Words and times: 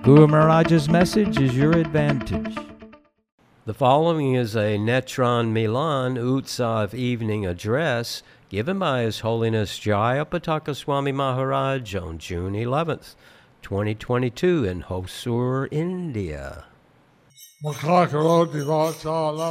Guru 0.00 0.26
Maharaj's 0.26 0.88
message 0.88 1.38
is 1.38 1.54
your 1.54 1.72
advantage. 1.72 2.56
The 3.66 3.74
following 3.74 4.34
is 4.34 4.54
a 4.54 4.78
Netron 4.78 5.50
Milan 5.50 6.16
Utsav 6.16 6.94
evening 6.94 7.44
address 7.44 8.22
given 8.48 8.78
by 8.78 9.02
His 9.02 9.20
Holiness 9.20 9.78
Jayapataka 9.78 10.74
Swami 10.74 11.12
Maharaj 11.12 11.94
on 11.96 12.18
June 12.18 12.54
11th, 12.54 13.16
2022 13.62 14.64
in 14.64 14.82
Hosur, 14.84 15.68
India. 15.70 16.64
Makakaroti 17.64 18.62
Vachala, 18.70 19.50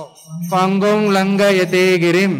பங்கும் 0.53 1.07
லங்கயதே 1.15 1.87
கிரிம் 2.03 2.39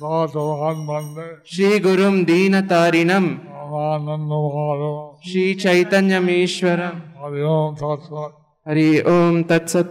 Vatavan 0.00 0.78
Mande, 0.88 1.26
ஸ்ரீகுரும் 1.52 2.18
தீனதாரிணம் 2.28 3.30
Avanandavara, 3.62 4.92
Sri 5.28 5.44
சைத்தன்யமீஸ்வரம் 5.64 6.98
Hari 7.23 7.41
Om 7.49 7.75
सत्सत. 7.75 8.31
Hari 8.65 9.03
Om 9.03 9.43
Tat 9.43 9.69
Sat. 9.69 9.87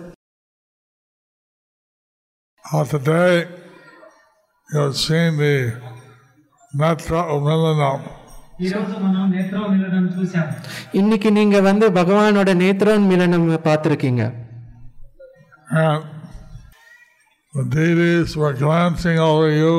Today, 2.91 3.47
you've 4.69 4.97
seen 4.97 5.39
the 5.39 5.73
Netra 6.75 7.23
இன்னைக்கு 10.93 11.31
நீங்க 11.39 11.61
வந்து 11.61 11.87
பகவானோட 11.91 12.55
நேத்ரோன் 12.63 13.09
Milanam 13.13 13.49
பார்த்திருக்கீங்க 13.69 14.23
The 17.75 17.89
were 18.41 18.55
glancing 18.65 19.19
over 19.29 19.49
you 19.61 19.75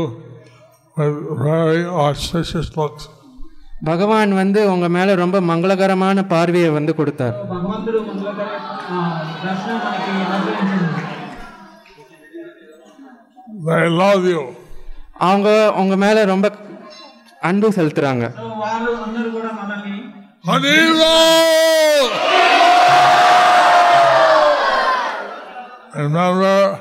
with 0.97 1.15
very 1.49 1.83
auspicious 2.05 2.69
looks. 2.79 3.03
பகவான் 3.83 4.31
வந்து 4.39 4.71
உங்க 4.73 4.87
மேல 4.95 5.15
ரொம்ப 5.15 5.37
மங்களகரமான 5.49 6.23
பார்வையை 6.33 6.69
வந்து 6.69 6.95
கொடுத்தார். 6.95 7.35
அவங்க 15.29 15.73
உங்க 15.81 15.95
மேல 15.95 16.25
ரொம்ப 16.33 16.51
அன்பு 17.41 17.69
செலுத்துறாங்க. 17.69 18.25
Remember, 25.95 26.79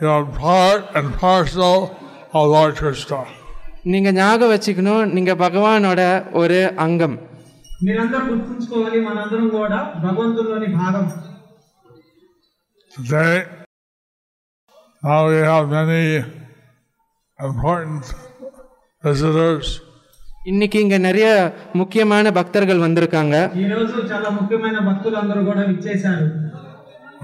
you 0.00 0.08
are 0.08 0.24
part 0.24 0.82
and 0.98 1.08
parcel 1.20 1.76
of 2.32 2.44
Lord 2.56 2.74
Krishna. 2.80 3.20
நீங்க 3.83 4.11
ஞாபகம் 4.11 4.53
வச்சுக்கணும் 4.53 5.11
நீங்க 5.15 5.31
பகவானோட 5.35 6.01
ஒரு 6.33 6.59
அங்கம் 6.85 7.15
మీరందరూ 7.85 8.23
గుర్తుంచుకోవాలి 8.31 8.99
మనందరం 9.07 9.47
కూడా 9.59 9.79
భగవంతుల్లోని 10.05 10.69
భాగం 10.81 11.07
Today, 12.93 13.31
now 15.03 15.27
we 15.29 15.39
have 15.43 15.65
many 15.69 16.03
important 17.39 18.03
visitors. 19.03 19.67
இன்னைக்கு 20.45 20.77
இங்க 20.79 20.97
நிறைய 20.97 21.27
முக்கியமான 21.73 22.31
பக்தர்கள் 22.31 22.83
வந்திருக்காங்க 22.85 23.35
ఈ 23.61 23.67
రోజు 23.71 23.95
చాలా 24.11 24.29
ముఖ్యమైన 24.29 24.79
భక్తులు 24.89 25.17
అందరూ 25.23 25.41
కూడా 25.43 25.63
విచ్చేశారు 25.71 26.27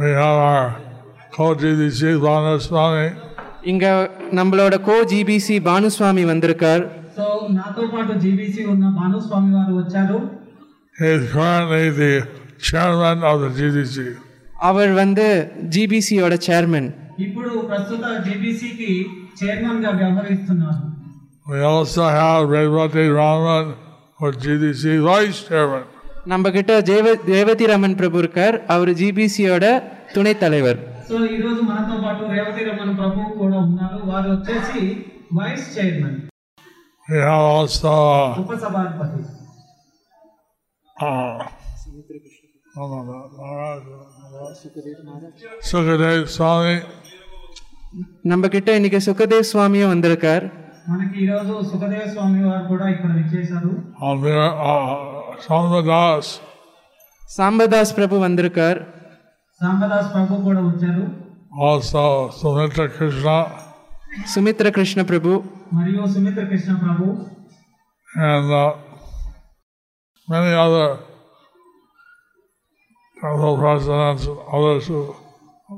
We 0.01 0.12
have 0.19 0.39
our 0.45 0.66
co-GDC 1.34 2.01
Swami, 2.67 3.07
இங்க 3.72 3.85
நம்மளோட 4.34 4.75
கோ 4.81 4.95
ஜிபிசி 5.12 5.56
பானுசுவாமி 5.67 6.23
வந்திருக்கார் 6.31 6.84
సో 7.17 7.25
నాతో 7.57 7.84
పాటు 7.94 8.13
జీబీసీ 8.23 8.62
ఉన్న 8.73 8.85
భానుస్వామి 9.00 9.51
వారు 9.57 9.73
వచ్చారు 9.81 10.19
He 10.95 11.09
is 11.09 11.23
currently 11.34 11.85
the 12.00 12.09
chairman 12.62 13.19
of 13.23 13.38
the 13.44 13.50
GDC. 13.59 13.95
அவர் 14.62 14.91
வந்து 14.94 15.28
ஜிபிசியோட 15.75 16.34
சேர்மன் 16.47 16.89
ఇప్పుడు 17.25 17.51
ప్రస్తుత 17.69 18.03
జీబీసీకి 18.25 18.91
చైర్మన్ 19.39 19.81
గా 19.85 19.91
వ్యవహరిస్తున్నారు 20.00 20.81
We 21.45 21.62
also 21.67 22.03
have 22.12 22.41
Revati 22.50 23.06
Raman, 23.16 23.66
who 24.19 24.28
is 24.28 24.35
GDC 24.44 24.84
vice 25.07 25.39
chairman. 25.47 25.84
நம்ம 26.28 26.51
கிட்ட 26.51 26.73
ஜெயவ 26.89 27.13
தேவதி 27.29 27.66
ரமன் 27.72 27.97
பிரபு 28.00 28.17
இருக்கார் 28.19 28.56
அவர் 28.73 28.91
ஜிபிசியோட 29.00 29.66
துணைத் 30.13 30.41
தலைவர் 30.44 30.79
సో 31.07 31.16
ఈ 31.25 31.38
రోజు 31.41 31.62
మనతో 31.69 31.95
పాటు 32.03 32.23
రేవతి 32.34 32.62
రమణ 32.67 32.91
ప్రభు 33.00 33.29
కూడా 33.38 33.57
ఉన్నారు 33.67 34.00
వారు 34.12 34.29
వచ్చేసి 34.35 34.84
vice 35.39 35.67
chairman 35.75 36.19
We 37.07 37.19
have 37.19 37.45
also 37.53 37.94
ఉపసభాధిపతి 38.41 39.22
uh, 40.97 41.31
oh, 42.73 42.85
no, 42.91 43.00
no, 43.01 43.16
Maharaj, 43.38 43.79
Sukadev 45.69 46.19
Swami, 46.35 46.75
நம்ம 48.23 48.47
கிட்ட 48.47 48.75
இன்னைக்கு 48.75 49.00
சுகதேவ் 49.07 49.50
சுவாமியும் 49.51 49.91
வந்திருக்கார் 49.94 50.45
మనకి 50.88 51.17
ఈ 51.23 51.28
రోజు 51.31 51.53
సుఖదేవ 51.72 52.06
స్వామి 52.13 52.39
వారు 52.45 52.63
కూడా 52.69 52.85
ఇక్కడ 52.94 53.12
విచ్చేశారు 53.17 53.73
Amir, 54.09 54.39
uh, 54.67 54.88
Samadas, 55.47 56.29
சாம்பதாஸ் 57.29 57.94
பிரபு 57.97 58.16
வந்திருக்கார் 58.25 58.79
సాంబదాస్ 59.62 60.09
ప్రభు 60.13 60.41
కూడా 60.47 60.62
వచ్చారు 60.69 61.03
also 61.62 62.03
Sumitra 62.31 62.85
Krishna, 62.89 63.35
Sumithra 64.34 64.67
Krishna 64.69 65.01
பிரபு 65.03 65.31
మరియు 65.78 66.06
సుమిత్ర 66.13 66.44
కృష్ణ 66.45 66.73
ప్రభు 66.75 67.06
and 68.09 68.50
uh, 68.53 68.69
many 70.28 70.51
other 70.56 70.88
fellow 73.17 73.51
presidents 73.57 74.25
and 74.25 74.39
others 74.51 74.88
who 74.88 75.00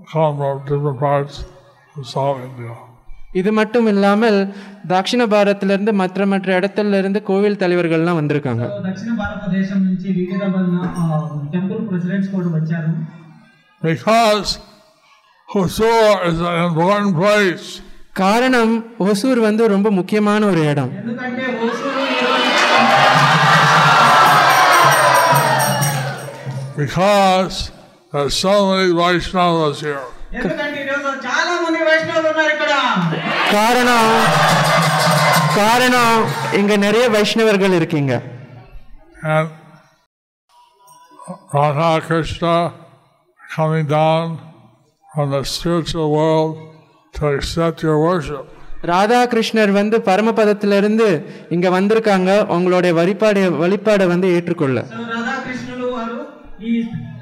come 0.05 0.37
from 0.37 0.61
different 0.65 0.99
parts 0.99 1.35
of 1.95 2.07
South 2.07 2.39
India. 2.49 2.73
இது 3.35 3.51
மட்டும் 3.51 3.87
இல்லாமல் 3.87 4.37
தட்சிண 4.87 5.21
பாரத்ல 5.27 5.93
மற்ற 6.01 6.25
மற்ற 6.25 6.49
இடத்துல 6.59 6.97
இருந்து 6.97 7.19
கோவில் 7.23 7.61
தலைவர்கள்லாம் 7.63 8.19
வந்திருக்காங்க 8.19 8.63
సో 8.73 8.79
దక్షిణ 8.87 9.11
భారతదేశం 9.21 9.79
నుంచి 9.87 10.07
వివిధ 10.19 10.43
టెంపుల్ 11.53 11.81
ప్రెసిడెంట్స్ 11.89 12.31
కూడా 12.35 12.51
వచ్చారు 12.57 12.91
because 13.82 14.58
Hosur 15.48 16.26
is 16.26 16.40
an 16.42 16.56
important 16.68 17.16
place. 17.16 17.66
காரணம் 18.16 18.72
ஒசூர் 19.04 19.40
வந்து 19.46 19.64
ரொம்ப 19.72 19.88
முக்கியமான 19.98 20.40
ஒரு 20.46 20.62
இடம் 20.70 20.92
because 26.76 27.70
there 28.12 28.22
are 28.22 28.30
so 28.32 28.54
many 28.70 28.92
Vaishnavas 28.94 29.80
here. 29.80 30.04
காரணம் 33.52 34.10
காரணம் 35.54 36.18
இங்க 36.58 36.72
நிறைய 36.84 37.04
வைஷ்ணவர்கள் 37.14 37.76
இருக்கீங்க 37.78 38.12
Radha 41.54 41.90
Krishna 42.08 42.54
coming 43.48 43.86
down 43.88 44.38
from 45.08 45.30
the 45.30 45.42
spiritual 45.44 46.12
world 46.12 46.54
to 47.14 47.26
accept 47.28 47.82
your 47.82 47.98
worship. 48.00 48.44
ராதாகிருஷ்ணர் 48.82 49.70
வந்து 49.70 49.96
பரமபதத்திலிருந்து 49.98 51.06
இங்க 51.50 51.68
வந்திருக்காங்க 51.70 52.30
உங்களுடைய 52.46 52.92
வழிபாடு 52.94 53.40
வழிபாடை 53.62 54.06
வந்து 54.06 54.28
ஏற்றுக்கொள்ள 54.36 54.78
రాధాకృష్ణులు 55.14 55.88
వారు 55.96 56.18
ఈ 56.60 56.72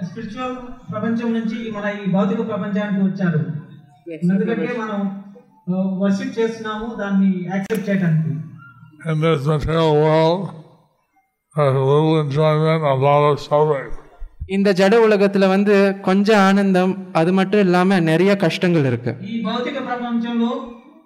స్పిరిచువల్ 0.08 0.56
ప్రపంచం 0.90 1.30
మన 1.76 1.86
ఈ 2.00 2.10
భౌతిక 2.16 2.40
ప్రపంచానికి 2.50 3.02
వచ్చారు 3.08 3.40
ఎందుకంటే 4.16 4.72
మనం 4.82 5.00
వర్షిప్ 6.02 6.36
చేస్తున్నాము 6.40 6.88
దాన్ని 7.02 7.32
యాక్సెప్ట్ 7.52 7.88
చేయడానికి 7.90 8.32
And 9.08 9.18
this 9.22 9.42
material 9.46 9.92
world 10.04 10.40
has 11.56 11.74
little 11.80 12.14
enjoyment, 12.20 12.82
a 12.84 12.94
lot 13.04 13.24
of 13.30 13.36
suffering. 13.40 13.92
இந்த 14.47 14.69
ஜட 14.73 14.93
உலகத்துல 15.05 15.47
வந்து 15.47 15.75
கொஞ்சம் 16.01 16.41
ஆனந்தம் 16.41 16.93
அது 17.13 17.31
மட்டும் 17.33 17.59
இல்லாம 17.59 17.99
நிறைய 18.07 18.31
கஷ்டங்கள் 18.37 18.85
இருக்கு 18.85 19.11
ఈ 19.27 19.41
భౌతిక 19.45 19.77
ప్రపంచంలో 19.87 20.51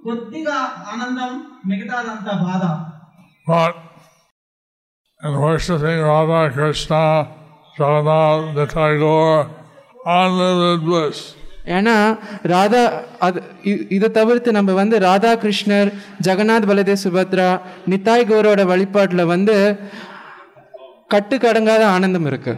కొద్దిగా 0.03 0.57
ఆనందం 0.91 1.31
మిగతాదంతా 1.69 2.33
బాధ 2.45 2.63
But 3.47 3.73
in 5.21 5.33
worshiping 5.39 5.99
Radha 6.03 6.39
Krishna, 6.51 7.01
Jagannath, 7.75 8.55
the 8.55 8.65
Tagore, 8.67 9.41
unlimited 10.15 10.81
bliss. 10.85 11.19
ஏன்னா 11.71 11.95
ராதா 12.45 12.81
அது 13.19 13.39
இ- 13.65 13.85
இதை 13.89 14.09
தவிர்த்து 14.11 14.49
நம்ம 14.51 14.73
வந்து 14.73 14.95
ராதா 14.99 15.31
கிருஷ்ணர் 15.35 15.89
ஜெகநாத் 16.21 16.67
பலதே 16.69 16.95
சுபத்ரா 17.03 17.47
நித்தாய் 17.87 18.27
கௌரோட 18.29 18.63
வழிபாட்டில் 18.71 19.29
வந்து 19.31 19.55
கட்டுக்கடங்காத 21.09 21.83
ஆனந்தம் 21.89 22.25
இருக்கு 22.25 22.53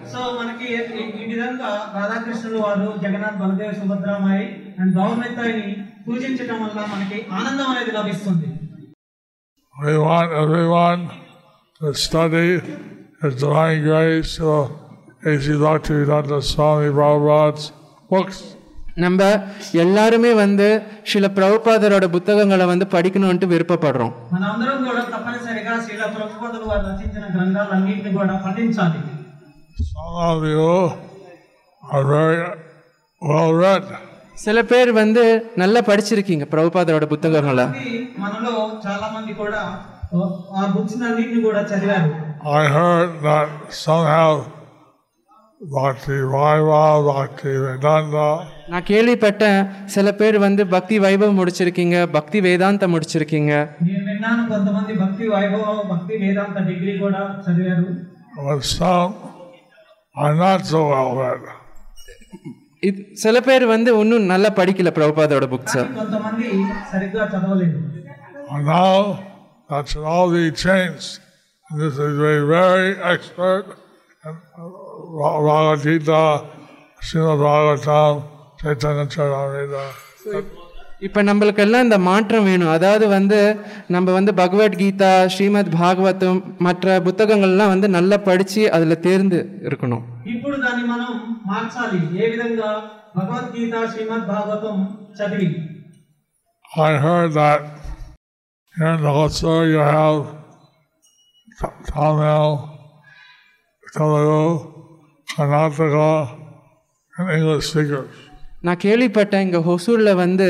వారు 2.62 2.88
జగన్నాథ్ 3.04 3.38
బలదేవ్ 3.42 3.74
సుభద్రామాయి 3.80 4.46
అండ్ 4.80 4.92
గౌరవనితాయిని 4.98 5.70
పూజించడం 6.06 6.58
వల్ల 6.64 6.80
మనకి 6.94 7.20
ఆనందం 7.38 7.70
అనేది 7.72 7.94
లభిస్తుంది 8.00 8.50
We 9.76 9.96
want 10.02 10.30
everyone 10.36 11.02
to 11.82 11.88
study 11.96 12.48
His 13.22 13.34
Divine 13.38 13.82
Grace, 13.84 14.30
so 14.34 14.52
A.C. 15.24 15.56
Bhaktivedanta 15.60 16.40
Swami 16.44 16.88
Prabhupada's 16.92 17.66
books. 18.10 18.38
நம்ம 18.98 19.22
எல்லாருமே 19.82 20.32
வந்து 20.36 20.68
சில 21.06 21.28
பிரபுபாதரோட 21.36 22.06
புத்தகங்களை 22.14 22.66
வந்து 22.66 22.86
படிக்கணும்ட்டு 22.94 23.50
விருப்பப்படுறோம் 23.52 24.14
మనందరం 24.34 24.80
కూడా 24.88 25.04
తప్పనిసరిగా 25.12 25.74
శ్రీల 25.84 26.06
ప్రభుపదులు 26.16 26.66
వారు 26.72 26.86
రచించిన 26.92 27.26
గ్రంథాలన్నింటినీ 27.36 28.14
కూడా 28.20 28.36
పఠించాలి 28.46 29.02
Some 29.88 30.16
of 30.28 30.44
you 30.48 30.66
சில 34.44 34.58
பேர் 34.64 34.92
வந்து 34.94 35.24
நல்லா 35.58 35.80
படிச்சிருக்கீங்க 35.88 36.46
பிரபுபாதரோட 36.52 37.06
புத்தகங்களை 37.14 37.66
ఇది 37.84 38.00
మనలో 38.24 38.54
చాలా 38.86 39.08
మంది 39.16 39.34
కూడా 39.42 39.62
ఆ 40.58 40.68
బుక్స్ 40.76 41.00
అన్నింటిని 41.02 41.42
కూడా 41.48 41.64
చదివారు 41.72 42.12
I 42.58 42.66
heard 42.76 43.12
that 43.22 43.50
somehow 43.78 44.30
Bhakti 45.62 46.18
Vaiva, 46.34 46.82
Bhakti 47.08 47.54
Vedanta, 47.64 48.26
நான் 48.72 48.86
கேள்விப்பட்டேன் 48.90 49.60
சில 49.96 50.08
பேர் 50.20 50.38
வந்து 50.44 50.64
பக்தி 50.76 50.96
வைபவ் 51.06 51.38
முடிச்சிருக்கீங்க 51.40 51.98
பக்தி 52.18 52.38
வேதாந்தம் 52.48 52.94
முடிச்சிருக்கீங்க 52.96 53.54
నేను 53.86 54.04
విన్నాను 54.10 54.44
కొంతమంది 54.52 54.94
భక్తి 55.04 55.26
వైభవ 55.34 55.74
భక్తి 55.94 56.16
వేదాంత 56.24 56.60
డిగ్రీ 56.70 56.94
కూడా 57.04 57.22
చదివారు 57.46 57.88
but 58.40 58.62
some 58.72 59.14
are 60.16 60.36
not 60.38 60.62
so 60.74 60.82
well 60.90 61.12
read. 61.16 61.44
இது 62.84 63.00
சில 63.22 63.38
பேர் 63.42 63.66
வந்து 63.68 63.92
இன்னும் 64.02 64.32
நல்லா 64.32 64.50
படிக்கல 64.58 64.90
பிரபுபாதோட 64.98 65.46
புக்ஸை 65.54 65.84
కొంతమంది 66.00 66.50
సరిగ్గా 66.92 67.26
చదవలేదు 67.34 67.80
And 68.50 68.66
now 68.68 68.92
that 69.70 69.88
should 69.88 70.06
all 70.06 70.30
be 70.32 70.44
changed. 70.60 71.08
And 71.70 71.82
this 71.82 71.96
is 72.04 72.20
a 72.26 72.36
very 72.50 72.92
expert 73.10 73.66
in 74.24 74.36
Ra- 75.14 75.40
Bhagavad 75.40 75.82
Gita, 75.82 76.22
Srimad 77.02 77.42
Bhagavatam, 77.42 78.14
Chaitanya 78.62 79.06
Charitamrita. 79.16 79.84
இப்போ 81.02 81.22
நம்மளுக்கெல்லாம் 81.22 81.86
இந்த 81.86 81.98
மாற்றம் 82.06 82.46
வேணும் 82.46 82.72
அதாவது 82.72 83.06
வந்து 83.08 83.40
நம்ம 83.88 84.14
வந்து 84.14 84.32
பகவத்கீதா 84.34 85.12
ஸ்ரீமத் 85.28 85.76
பாகவதம் 85.76 86.40
மற்ற 86.60 86.96
புத்தகங்கள்லாம் 87.06 87.74
வந்து 87.74 87.88
நல்லா 87.90 88.18
படித்து 88.28 88.64
அதில் 88.76 89.04
தேர்ந்து 89.06 89.40
இருக்கணும் 89.68 90.04
ఇప్పుడు 90.42 90.56
దాన్ని 90.58 90.84
మనం 90.88 91.12
మార్చాలి 91.46 92.00
ఏ 92.18 92.28
విధంగా 92.34 92.70
భగవద్గీత 93.18 93.76
శ్రీమద్ 93.94 94.28
భాగవతం 94.34 94.78
చదివి 95.20 95.50
I 96.70 96.94
heard 96.98 97.30
that 97.34 97.62
here 98.76 98.90
in 98.90 99.02
the 99.02 99.14
Hotsar 99.18 99.60
you 99.66 99.84
have 99.90 100.18
Ta- 101.60 101.72
Tamil, 101.88 102.50
Telugu, 103.88 104.42
Karnataka, 105.28 106.10
and 107.14 107.30
English 107.32 107.68
speakers. 107.70 108.10
நான் 108.64 108.82
கேள்விப்பட்டேன் 108.84 109.46
இங்கே 109.46 109.62
ஹொசூரில் 109.68 110.20
வந்து 110.22 110.50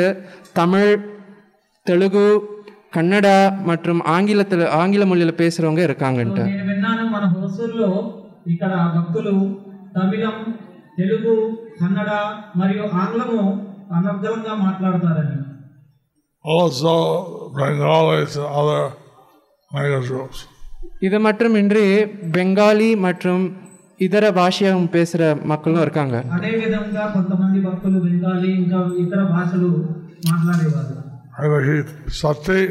தமிழ் 0.54 0.92
தெலுங்கு 1.86 2.25
கன்னடா 2.95 3.38
மற்றும் 3.66 4.01
ஆங்கிலத்தில் 4.16 4.66
ஆங்கில 4.80 5.06
மொழியில் 5.06 5.39
பேசுகிறவங்க 5.42 5.81
இருக்காங்கன்ட்டு 5.88 6.44
నేను 6.50 6.66
విన్నాను 6.72 7.06
మన 7.16 7.25
హోసూరులో 7.36 7.89
ఇక్కడ 8.54 8.72
భక్తులు 8.95 9.34
తమిళం 9.95 10.38
తెలుగు 10.98 11.34
కన్నడ 11.80 12.12
మరియు 12.60 12.86
ఆంగ్లము 13.01 13.42
అనర్గళంగా 13.98 14.56
మాట్లాడతారని 14.66 15.38
Also 16.45 16.92
Bengalis 17.56 18.34
and 18.38 18.50
other 18.60 18.81
language 19.72 20.07
groups. 20.10 20.38
இது 21.01 21.18
மட்டுமின்றி 21.25 21.86
பெங்காலி 22.36 22.89
மற்றும் 23.06 23.44
இதர 24.00 24.25
பாஷையம் 24.38 24.86
பேசுகிற 24.94 25.24
மக்களும் 25.51 25.84
இருக்காங்க 25.86 26.16
అదే 26.36 26.51
విధంగా 26.62 27.04
కొంతమంది 27.13 27.60
భక్తులు 27.68 28.00
బెంగాలీ 28.06 28.51
ఇంకా 28.62 28.80
ఇతర 29.04 29.22
భాషలు 29.36 29.72
మాట్లాడేవారు 30.30 30.95
He 31.66 31.75
Sati, 32.13 32.62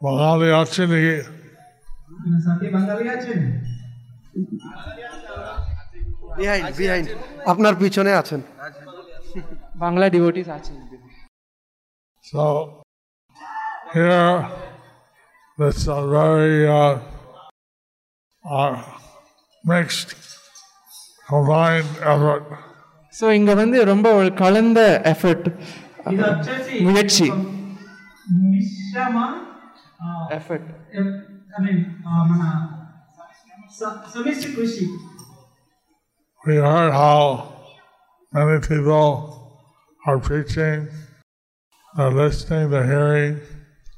Bengali 0.00 0.48
Achini, 0.52 1.00
సతీ 2.44 2.66
బెంగాలీ 2.74 3.06
వచ్చేది 3.08 3.46
বিহাইন্ড 6.38 6.68
বিহাইন্ড 6.76 7.08
আপনার 7.46 7.74
পিছনে 7.76 8.12
আছেন 8.12 8.40
বাংলা 9.76 10.06
ডিভোটিস 10.08 10.48
আছে 10.58 10.72
So 12.24 12.42
here, 13.92 14.34
that's 15.58 15.84
a 15.88 16.00
very 16.08 16.58
uh, 16.78 16.94
uh, 18.44 18.74
mixed, 19.64 20.10
combined 21.28 21.92
effort. 22.12 22.44
So 23.14 23.26
இங்கே 23.30 23.54
வந்து 23.54 23.78
ரொம்ப 23.84 24.06
ஒரு 24.14 24.30
கலந்த 24.34 24.80
எஃபர்ட் 25.12 25.46
ఇది 26.10 26.22
వచ్చేసి 26.24 26.74
ముయర్చి. 26.84 27.26
మిశ్రమ 28.50 29.16
ఎఫర్ట్ 30.32 30.68
ఐ 30.96 31.02
మీన్ 31.64 31.80
మన 32.30 32.42
స- 33.78 33.96
సమిష్టి 34.14 34.48
కృషి 34.56 34.84
We 36.44 36.56
heard 36.58 36.92
how 36.94 37.20
many 38.32 38.60
people 38.62 39.06
are 40.02 40.18
preaching, 40.20 40.78
they're 41.94 42.14
listening, 42.14 42.66
they're 42.72 42.90
hearing, 42.94 43.32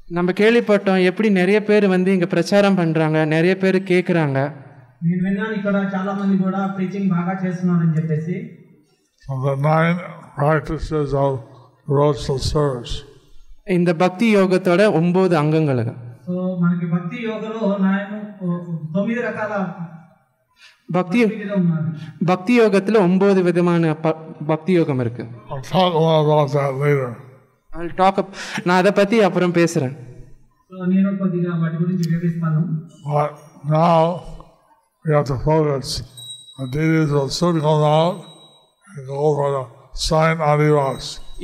நம்ம 0.09 0.29
கேள்விப்பட்டோம் 0.39 1.03
எப்படி 1.09 1.29
நிறைய 1.37 1.57
பேர் 1.67 1.85
வந்து 1.93 2.09
இங்கே 2.15 2.27
பிரச்சாரம் 2.27 2.77
பண்ணுறாங்க 2.79 3.19
நிறைய 3.33 3.53
பேர் 3.61 3.77
கேட்குறாங்க 3.91 4.39
నేను 5.01 5.21
విన్నాను 5.25 5.53
ఇక్కడ 5.59 5.75
చాలా 5.93 6.11
మంది 6.17 6.35
కూడా 6.43 6.61
ప్రీచింగ్ 6.75 7.11
బాగా 7.15 7.33
చేస్తున్నారని 7.43 7.95
చెప్పేసి 7.99 8.35
from 9.23 9.39
the 9.45 9.55
nine 9.67 9.97
practices 10.37 11.09
of 11.23 11.31
devotional 11.87 12.39
service. 12.53 12.93
இந்த 13.77 13.91
பக்தி 14.03 14.27
யோகத்தோட 14.37 14.81
ஒம்பது 14.99 15.33
அங்கங்களுக்கு 15.41 15.93
సో 16.25 16.33
మనకి 16.63 16.85
భక్తి 16.93 17.17
యోగలో 17.27 17.61
నాయన 17.85 18.13
తొమ్మిది 18.95 19.21
రకాల 19.27 19.53
பக்தி 20.88 21.20
பக்தி 22.24 22.52
யோகத்தில் 22.54 23.04
ஒன்பது 23.06 23.42
விதமான 23.42 23.94
பக்தி 24.46 24.72
யோகம் 24.72 25.00
இருக்கு. 25.04 25.24
நான் 28.64 28.78
அதை 28.80 28.92
பத்தி 28.92 29.16
அப்புறம் 29.20 29.52
பேசுறேன். 29.52 29.94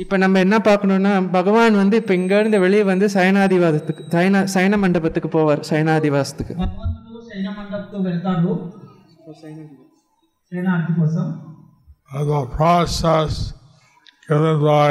இப்போ 0.03 0.17
நம்ம 0.17 0.39
என்ன 0.39 0.57
பார்க்கணும்னா 0.57 1.31
பகவான் 1.31 1.75
வந்து 1.75 1.97
இப்போ 2.01 2.13
இங்கேருந்து 2.13 2.59
வெளியே 2.59 2.83
வந்து 2.83 3.05
சயனாதிவாதத்துக்கு 3.15 4.03
சயன 4.15 4.43
சயன 4.53 4.77
மண்டபத்துக்கு 4.77 5.29
போவார் 5.37 5.67
சயனாதிவாசத்துக்கு. 5.69 6.55
భగవంతుడు 9.22 9.34
శయన 9.42 9.58
మండపకు 9.60 9.84
వెళ్తారు 9.84 9.84
శయనార్థి 10.52 10.94
కోసం 11.00 11.26
And 12.10 12.26
the 12.26 12.42
process 12.52 13.32
given 14.28 14.58
by 14.62 14.86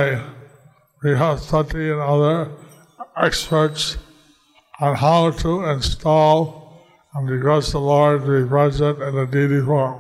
Brihaspati 1.02 1.86
and 1.94 2.02
other 2.14 2.36
experts 3.24 3.84
on 4.80 4.92
how 4.98 5.22
to 5.40 5.52
install 5.72 6.38
and 7.14 7.30
request 7.30 7.68
the 7.72 7.82
Lord 7.88 8.18
to 8.22 8.32
be 8.34 8.44
present 8.48 9.00
in 9.02 9.16
the 9.16 9.26
deity 9.36 9.62
form. 9.70 9.96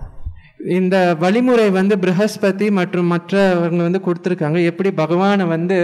இந்த 0.77 0.95
வழிமுறை 1.23 1.65
வந்து 1.71 1.95
ப்ரஹஸ்பதி 2.03 2.67
மற்றும் 2.77 3.11
மற்றவங்க 3.13 3.81
வந்து 3.83 4.01
கொடுத்துருக்காங்க 4.05 4.59
எப்படி 4.69 4.89
பகவானை 5.01 5.45
வந்து 5.51 5.77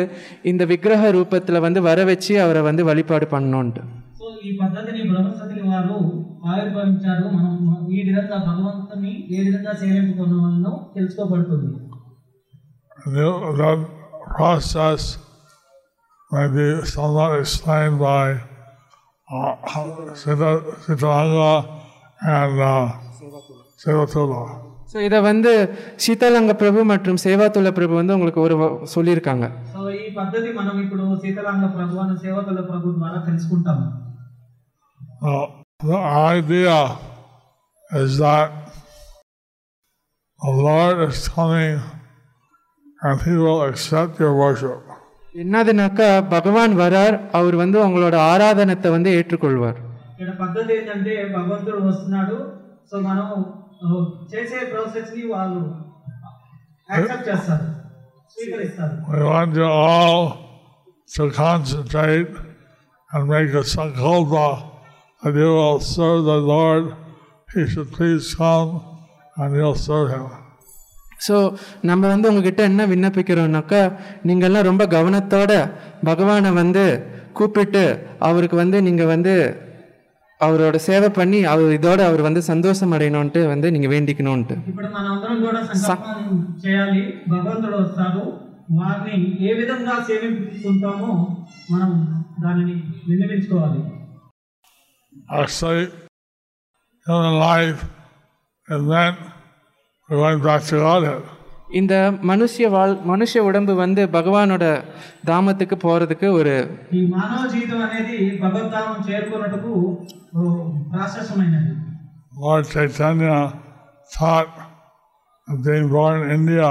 இந்த 0.52 0.66
விக்கிரக 0.72 1.12
ரூபத்தில் 1.18 1.64
வந்து 1.66 1.82
வர 1.82 2.00
வச்சு 2.10 2.36
அவரை 2.46 2.62
வந்து 2.70 2.84
வழிபாடு 2.90 3.28
பண்ணணுன்ட்டு 3.34 3.84
సో 6.38 6.50
ఈ 6.50 6.66
పద్ధతిని 6.66 6.74
బృహస్పతి 6.74 6.74
వారు 6.74 6.74
ఆవిర్భవించారు 6.74 7.26
మనం 7.36 7.54
ఈ 7.90 8.04
విధంగా 8.04 8.38
భగవంతుని 8.48 9.12
ఏ 9.36 9.44
విధంగా 9.44 9.74
సేవించుకున్నామో 9.74 10.74
తెలుసుకోబడుతుంది 10.96 11.72
And 13.06 13.16
the- 13.16 13.52
that 13.58 13.80
process 14.38 15.04
may 16.32 16.48
be 16.48 16.66
somewhat 16.86 17.40
explained 17.40 18.00
by 18.00 18.26
uh, 19.28 19.56
Siddha- 20.14 20.62
Siddharanga 20.84 21.50
and 22.34 22.60
uh, 22.62 22.86
Sivatula. 23.82 24.42
So 24.94 25.00
இதை 25.00 25.20
வந்து 25.22 25.52
சீதாலங்க 26.00 26.54
பிரபு 26.54 26.84
மற்றும் 26.84 27.18
சேவாத்துள்ள 27.18 27.70
பிரபு 27.72 27.94
வந்து 27.96 28.14
உங்களுக்கு 28.14 28.42
ஒரு 28.42 28.56
வ- 28.56 28.86
சொல்லியிருக்காங்க 28.94 29.46
సో 29.74 29.90
ఈ 29.98 30.08
పద్ధతి 30.18 30.54
మనం 30.54 30.76
ఇప్పుడు 30.84 31.16
శీతలాంగ 31.24 31.68
ప్రభు 31.78 32.02
అని 32.04 32.18
సేవకుల 32.18 32.62
ప్రభు 32.72 32.96
ద్వారా 33.00 33.20
తెలుసుకుంటాము 33.26 33.86
Uh, 35.24 35.46
the 35.86 36.00
idea 36.32 36.78
is 37.90 38.18
that 38.18 38.50
the 40.40 40.54
Lord 40.62 40.98
is 41.04 41.28
coming 41.30 41.76
and 43.02 43.22
He 43.22 43.34
will 43.38 43.62
accept 43.64 44.20
your 44.20 44.34
worship. 44.38 44.80
என்னதுனாக்கா 45.36 46.08
பகவான் 46.34 46.74
வரார் 46.80 47.16
அவர் 47.38 47.56
வந்து 47.56 47.78
உங்களோட 47.86 48.16
ஆராதனத்தை 48.32 48.90
வந்து 48.92 49.10
ஏற்றுக்கொள்வார் 49.18 49.78
ఇక్కడ 50.12 50.32
పద్ధతి 50.42 50.72
ఏంటంటే 50.76 51.14
భగవంతుడు 51.34 51.80
వస్తున్నాడు 51.88 52.36
సో 52.92 52.98
మనం 53.08 53.28
ఆ, 53.82 53.88
చేసే 54.34 54.60
ప్రాసెస్ 54.72 55.10
ని 55.16 55.24
వాళ్ళు 55.32 55.62
యాక్సెప్ట్ 56.90 57.28
చేస్తారు 57.30 57.66
స్వీకరిస్తారు 58.36 58.96
We 59.14 59.24
want 59.32 59.54
you 59.56 59.70
all 59.88 60.22
to 61.10 61.26
concentrate 61.40 62.34
and 63.12 63.24
make 63.34 63.54
a 63.56 63.66
sankalpa 63.74 64.46
that 65.24 65.36
you 65.36 65.52
will 65.52 65.80
serve 65.80 66.24
the 66.26 66.38
Lord. 66.46 66.86
He 67.50 67.68
should 67.68 67.92
please 67.92 68.36
come 68.36 68.70
and 69.38 69.56
you'll 69.56 69.82
serve 69.82 70.10
Him. 70.10 70.26
So 71.22 71.36
நம்ம 71.82 72.04
வந்து 72.08 72.30
உங்ககிட்ட 72.30 72.62
என்ன 72.64 72.86
விண்ணப்பிக்கிறோம்னாக்கா 72.86 73.82
நீங்கள்லாம் 74.26 74.68
ரொம்ப 74.70 74.84
கவனத்தோட 74.86 75.52
பகவானை 76.04 76.50
வந்து 76.54 76.84
கூப்பிட்டு 77.34 77.84
அவருக்கு 78.20 78.56
வந்து 78.56 78.78
நீங்கள் 78.82 79.12
வந்து 79.14 79.34
அவரோட 80.42 80.78
சேவை 80.88 81.10
பண்ணி 81.10 81.40
அவர் 81.52 81.76
இதோட 81.78 82.00
அவர் 82.10 82.22
வந்து 82.22 82.42
சந்தோஷம் 82.50 82.94
அடையணும்ன்ட்டு 82.96 83.42
வந்து 83.48 83.68
நீங்கள் 83.72 83.94
வேண்டிக்கணும்ன்ட்டு 83.94 84.56
ఇప్పుడు 84.72 84.90
మనం 84.96 85.10
అందరం 85.14 85.38
కూడా 85.46 85.62
సంకల్పం 85.70 86.36
చేయాలి 86.64 87.02
భగవంతుడు 87.34 87.78
వస్తాడు 87.84 88.24
వారిని 88.80 89.16
ఏ 89.48 89.54
విధంగా 89.60 89.96
సేవించుకుంటామో 90.10 91.12
మనం 91.74 91.92
దానిని 92.44 92.76
విన్నవించుకోవాలి 93.08 93.82
Actually, 95.32 95.86
human 97.08 97.36
life 97.40 97.80
is 98.68 98.82
meant 98.84 99.18
for 100.10 100.16
going 100.18 100.42
back 100.42 100.64
to 100.64 100.76
Godhead. 100.80 101.24
இந்த 101.80 101.94
மனுஷ 102.30 102.68
வாழ் 102.74 102.92
மனுஷ 103.12 103.42
உடம்பு 103.48 103.74
வந்து 103.76 104.02
பகவானோட 104.16 104.64
தாமத்துக்கு 105.30 105.76
போகிறதுக்கு 105.84 106.28
ஒரு 106.40 106.54
ఈ 106.98 107.02
మానవ 107.14 107.42
జీవితం 107.54 107.80
అనేది 107.86 108.18
భగవద్ధామం 108.44 109.00
చేరుకున్నట్టుకు 109.08 109.72
ఓ 110.34 110.42
ప్రాశస్యమైనది 110.92 111.72
Lord 112.44 112.64
Chaitanya 112.74 113.36
taught 114.12 114.52
that 115.48 115.60
being 115.66 115.88
born 115.90 116.16
in 116.24 116.32
India 116.38 116.70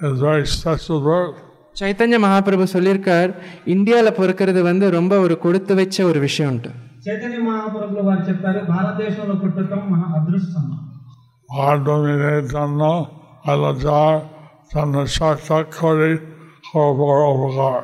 is 0.00 0.14
very 0.28 0.46
special 0.56 0.98
birth. 1.08 1.36
Chaitanya 1.76 2.18
Mahaprabhu 2.24 2.64
சொல்லியிருக்கார் 2.74 3.30
இந்தியாவில் 3.74 4.16
பிறக்கிறது 4.16 4.62
வந்து 4.70 4.86
ரொம்ப 4.98 5.14
ஒரு 5.26 5.36
கொடுத்து 5.44 5.72
வச்ச 5.80 6.04
ஒரு 6.10 6.20
விஷயம்ன்ட்டு 6.26 6.70
చైతన్య 7.04 7.38
మహాప్రభులు 7.46 8.02
వారు 8.08 8.22
చెప్పారు 8.28 8.62
భారతదేశంలో 8.70 9.36
పుట్టడం 9.42 9.82
మన 9.92 10.04
అదృష్టం 10.18 10.66
Ardhamine 11.48 12.20
Tanna 12.48 12.90
Alajar 13.44 14.10
Tanna 14.70 15.00
Shakta 15.08 15.64
Kori 15.68 16.12
Horvar 16.68 17.16
Overgar. 17.24 17.80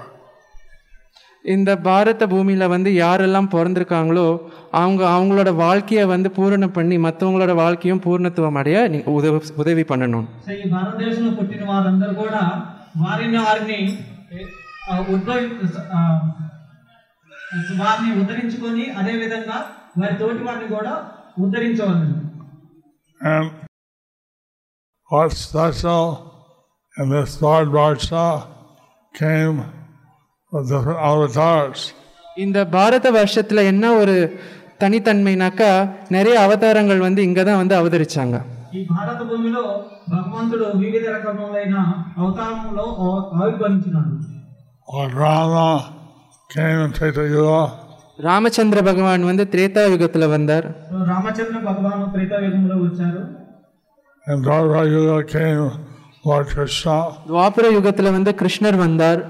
இந்த 1.45 1.71
பாரத 1.83 2.23
பூமியில் 2.31 2.73
வந்து 2.73 2.91
யாரெல்லாம் 2.97 3.49
பிறந்திருக்காங்களோ 3.51 4.25
அவங்க 4.75 5.03
அவங்களோட 5.11 5.51
வாழ்க்கையை 5.61 6.05
வந்து 6.13 6.29
பூரணம் 6.37 6.73
பண்ணி 6.73 6.97
மற்றவங்களோட 7.05 7.53
வாழ்க்கையும் 7.61 8.03
பூர்ணத்துவம் 8.05 8.59
அடைய 8.61 8.79
நீங்கள் 8.93 9.17
உதவி 9.19 9.39
உதவி 9.63 9.85
பண்ணணும் 9.91 10.27
సో 10.47 10.53
ఈ 10.57 10.67
భారతదేశంలో 10.73 11.31
పుట్టిన 11.39 11.65
వారందరూ 11.71 12.15
కూడా 12.23 12.43
వారిని 13.05 13.39
వారిని 13.47 13.79
ఆ, 14.85 14.97
ఉద్భవి 15.15 15.47
ఆ, 15.93 16.01
వారిని 17.81 18.11
ఉద్ధరించుకొని 18.21 18.85
అదే 18.99 19.15
విధంగా 19.17 19.59
వారి 19.99 20.17
తోటి 20.19 20.43
వారిని 20.47 20.69
కూడా 20.75 20.95
ఉద్ధరించవాలని 21.41 22.15
And 23.21 23.47
what's 25.11 25.39
special 25.43 26.03
in 26.95 27.09
this 27.11 27.33
Lord 27.41 27.69
Varsha 27.71 28.25
came 29.15 29.57
with 30.53 30.67
different 30.69 31.01
avatars. 31.07 31.81
இந்த 32.37 32.59
பாரத 32.73 33.07
வருஷத்தில் 33.13 33.69
என்ன 33.69 33.85
ஒரு 33.97 34.17
தனித்தன்மைனாக்கா 34.81 35.71
நிறைய 36.11 36.37
அவதாரங்கள் 36.41 37.05
வந்து 37.05 37.21
இங்கே 37.23 37.45
தான் 37.45 37.61
வந்து 37.61 37.75
அவதரிச்சாங்க 37.77 38.37
ఈ 38.73 38.83
భారత 38.91 39.21
భూమిలో 39.29 39.63
భగవంతుడు 40.09 40.67
వివిధ 40.81 41.05
రకములైన 41.15 41.77
అవతారంలో 42.19 42.87
ఆ- 43.05 43.23
ఆవిర్భవించినాడు 43.39 44.15
Lord 44.89 45.15
Rama 46.51 46.55
came 46.55 46.81
in 46.81 46.93
Treta 46.93 47.25
Yuga, 47.29 47.59
Ramachandra 48.19 48.81
பகவான் 48.89 49.25
வந்து 49.29 49.45
திரேதா 49.53 49.83
யுகத்தில் 49.93 50.25
வந்தார் 50.35 50.67
సో 50.85 50.99
రామచంద్ర 51.11 51.59
భగవాను 51.67 52.05
త్రేతాయుగంలో 52.15 52.77
వచ్చారు 52.85 53.23
and 54.27 54.41
Dharma 54.47 54.83
Yuga 54.95 55.17
came 55.35 55.61
Lord 56.25 56.47
Krishna, 56.53 56.95
துவாபர 57.29 57.65
யுகத்தில் 57.77 58.11
வந்து 58.17 58.33
கிருஷ்ணர் 58.41 58.79
வந்தார் 58.85 59.21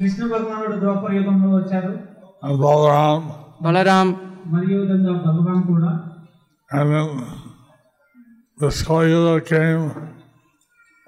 కృష్ణ 0.00 0.22
భగవానుడు 0.34 0.76
ద్వాపర 0.84 1.10
యుగంలో 1.18 1.50
వచ్చారు 1.58 1.92
and 2.42 2.56
Balaram, 2.62 3.20
பலராம் 3.66 4.12
మరియు 4.54 4.78
విధంగా 4.82 5.14
భగవాన్ 5.26 5.62
కూడా 5.70 5.92
and 6.70 6.88
then 6.94 7.08
this 8.58 8.78
Kali 8.88 9.10
Yuga 9.14 9.36
came 9.52 9.84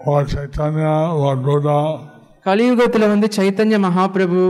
Lord 0.01 0.27
Chaitanya, 0.29 0.93
Lord 1.23 1.41
Buddha, 1.49 1.81
கலியுகத்தில் 2.47 3.12
வந்து 3.12 3.27
சைத்தன்ய 3.37 3.77
மகாபிரபு 3.85 4.45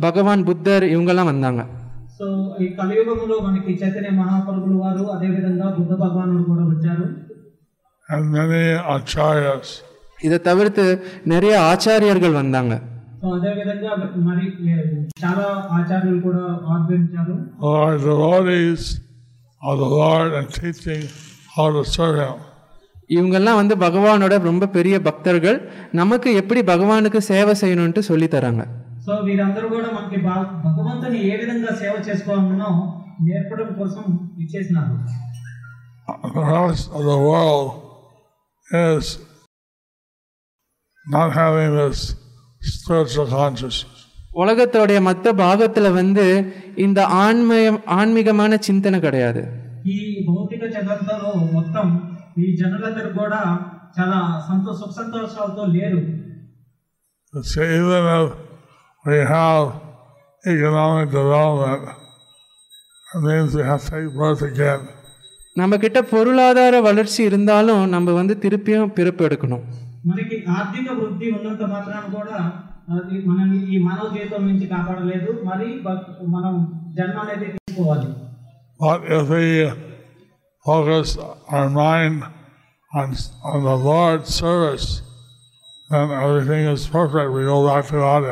பகவான் 0.00 0.44
புத்தர் 0.48 0.84
இவங்கெல்லாம் 0.90 1.30
வந்தாங்க 1.30 1.62
సో 2.18 2.26
ఈ 2.60 2.68
కలియుగంలో 2.78 3.36
మనకి 3.46 3.72
చైతన్య 3.80 4.10
మహాప్రభులు 4.18 4.76
వారు 4.82 5.04
అదే 5.14 5.28
విధంగా 5.34 5.68
బుద్ధ 5.78 5.92
భగవానుడు 6.02 6.44
కూడా 6.50 6.64
వచ్చారు 6.70 7.06
and 8.08 8.24
many 8.32 8.62
acharyas. 8.94 9.68
இதை 10.20 10.38
தவிர்த்து 10.46 10.84
நிறைய 11.26 11.54
ஆச்சாரியர்கள் 11.68 12.34
வந்தாங்க 12.38 12.74
సో 13.20 13.28
అదే 13.36 13.50
విధంగా 13.58 13.90
మరి 14.26 14.44
ఏ, 14.68 14.76
చాలా 15.22 15.46
ఆచార్యులు 15.76 16.20
కూడా 16.26 16.42
ఆర్భవించారు 16.72 17.34
who 17.60 17.70
are 17.80 17.94
devotees 18.04 18.82
of 19.62 19.76
the 19.82 19.88
Lord 19.94 20.30
and 20.38 20.48
teaching 20.56 21.02
how 21.54 21.66
to 21.70 21.82
serve 21.90 22.18
Him. 22.22 22.36
இவங்கெல்லாம் 23.10 23.58
வந்து 23.58 23.74
பகவானோட 23.80 24.34
ரொம்ப 24.42 24.68
பெரிய 24.74 24.96
பக்தர்கள் 25.00 25.58
நமக்கு 25.94 26.28
எப்படி 26.36 26.60
பகவானுக்கு 26.68 27.20
சேவை 27.26 27.54
செய்யணும்ட்டு 27.60 28.02
சொல்லி 28.06 28.28
தராங்க 28.28 28.62
సో 29.06 29.14
వీరందరూ 29.24 29.66
కూడా 29.68 29.88
మనకి 29.90 30.18
భా- 30.22 30.36
భగవంతుని 30.66 31.18
ఏ 31.24 31.36
విధంగా 31.36 31.72
సేవ 31.80 31.94
చేసుకోవాలనో 32.06 32.70
నేర్పడం 33.26 33.70
కోసం 33.78 34.04
ఇచ్చేసినారు 34.42 34.96
The 36.34 36.42
rest 36.48 36.86
of 36.90 37.02
the 37.04 37.18
world 37.24 37.68
is 38.68 39.06
not 41.06 41.30
having 41.34 41.70
this 41.76 42.00
spiritual 42.62 43.26
consciousness. 43.30 43.90
உலகத்தோடைய 44.36 44.98
மற்ற 45.00 45.32
பாகத்தில் 45.38 45.90
வந்து 45.92 46.24
இந்த 46.78 47.00
ஆன்மயம் 47.20 47.78
ஆன்மீகமான 47.96 48.56
சிந்தனை 48.62 48.98
கிடையாது 49.00 49.42
ఈ 49.92 49.98
భౌతిక 50.28 50.62
జగత్తులో 50.74 51.30
మొత్తం 51.52 51.86
ఈ 52.38 52.56
జనులందరూ 52.56 53.10
కూడా 53.18 53.40
చాలా 53.96 54.18
సంతో 54.46 54.72
సుఖ 54.74 54.92
సంతోషాలతో 54.96 55.64
లేరు 55.74 56.02
It's 57.34 57.52
even 57.58 58.04
if 58.14 58.26
we 59.04 59.16
have 59.28 59.64
economic 60.44 61.06
development, 61.10 61.84
it 63.08 63.22
means 63.22 63.54
we 63.54 63.64
have 63.64 63.82
to 63.82 63.90
take 63.92 64.10
birth 64.18 64.42
again. 64.44 64.82
நம்ம 65.56 65.76
கிட்ட 65.76 65.98
பொருளாதார 66.10 66.74
வளர்ச்சி 66.80 67.20
இருந்தாலும் 67.22 67.82
நம்ம 67.90 68.12
வந்து 68.12 68.34
திருப்பியும் 68.42 68.94
பிறப்பு 68.96 69.22
எடுக்கணும் 69.26 69.64
మనకి 70.04 70.36
ఆర్థిక 70.54 70.86
వృద్ధి 70.96 71.26
ఉన్నంత 71.36 71.64
మాత్రాన 71.70 72.06
కూడా 72.14 72.38
అది 72.94 73.18
మనల్ని 73.28 73.60
ఈ 73.66 73.78
మానవ 73.84 74.06
జీవితం 74.14 74.42
నుంచి 74.48 74.66
కాపాడలేదు 74.72 75.30
మరి 75.46 75.68
బ- 75.84 76.00
మనం 76.34 76.54
జన్మ 76.98 77.18
అనేది 77.24 77.46
తీసుకోవాలి 77.56 78.08
But 78.80 79.02
if 79.16 79.26
we 79.30 79.44
focus 80.68 81.08
our 81.50 81.68
mind 81.76 82.16
on, 82.92 83.08
on 83.44 83.60
the 83.64 83.76
Lord's 83.84 84.30
service, 84.36 84.86
then 85.90 86.10
everything 86.18 86.64
is 86.66 86.86
perfect. 86.88 87.30
We 87.30 87.44
go 87.46 87.66
back 87.66 87.86
to 87.86 87.98
God. 88.00 88.26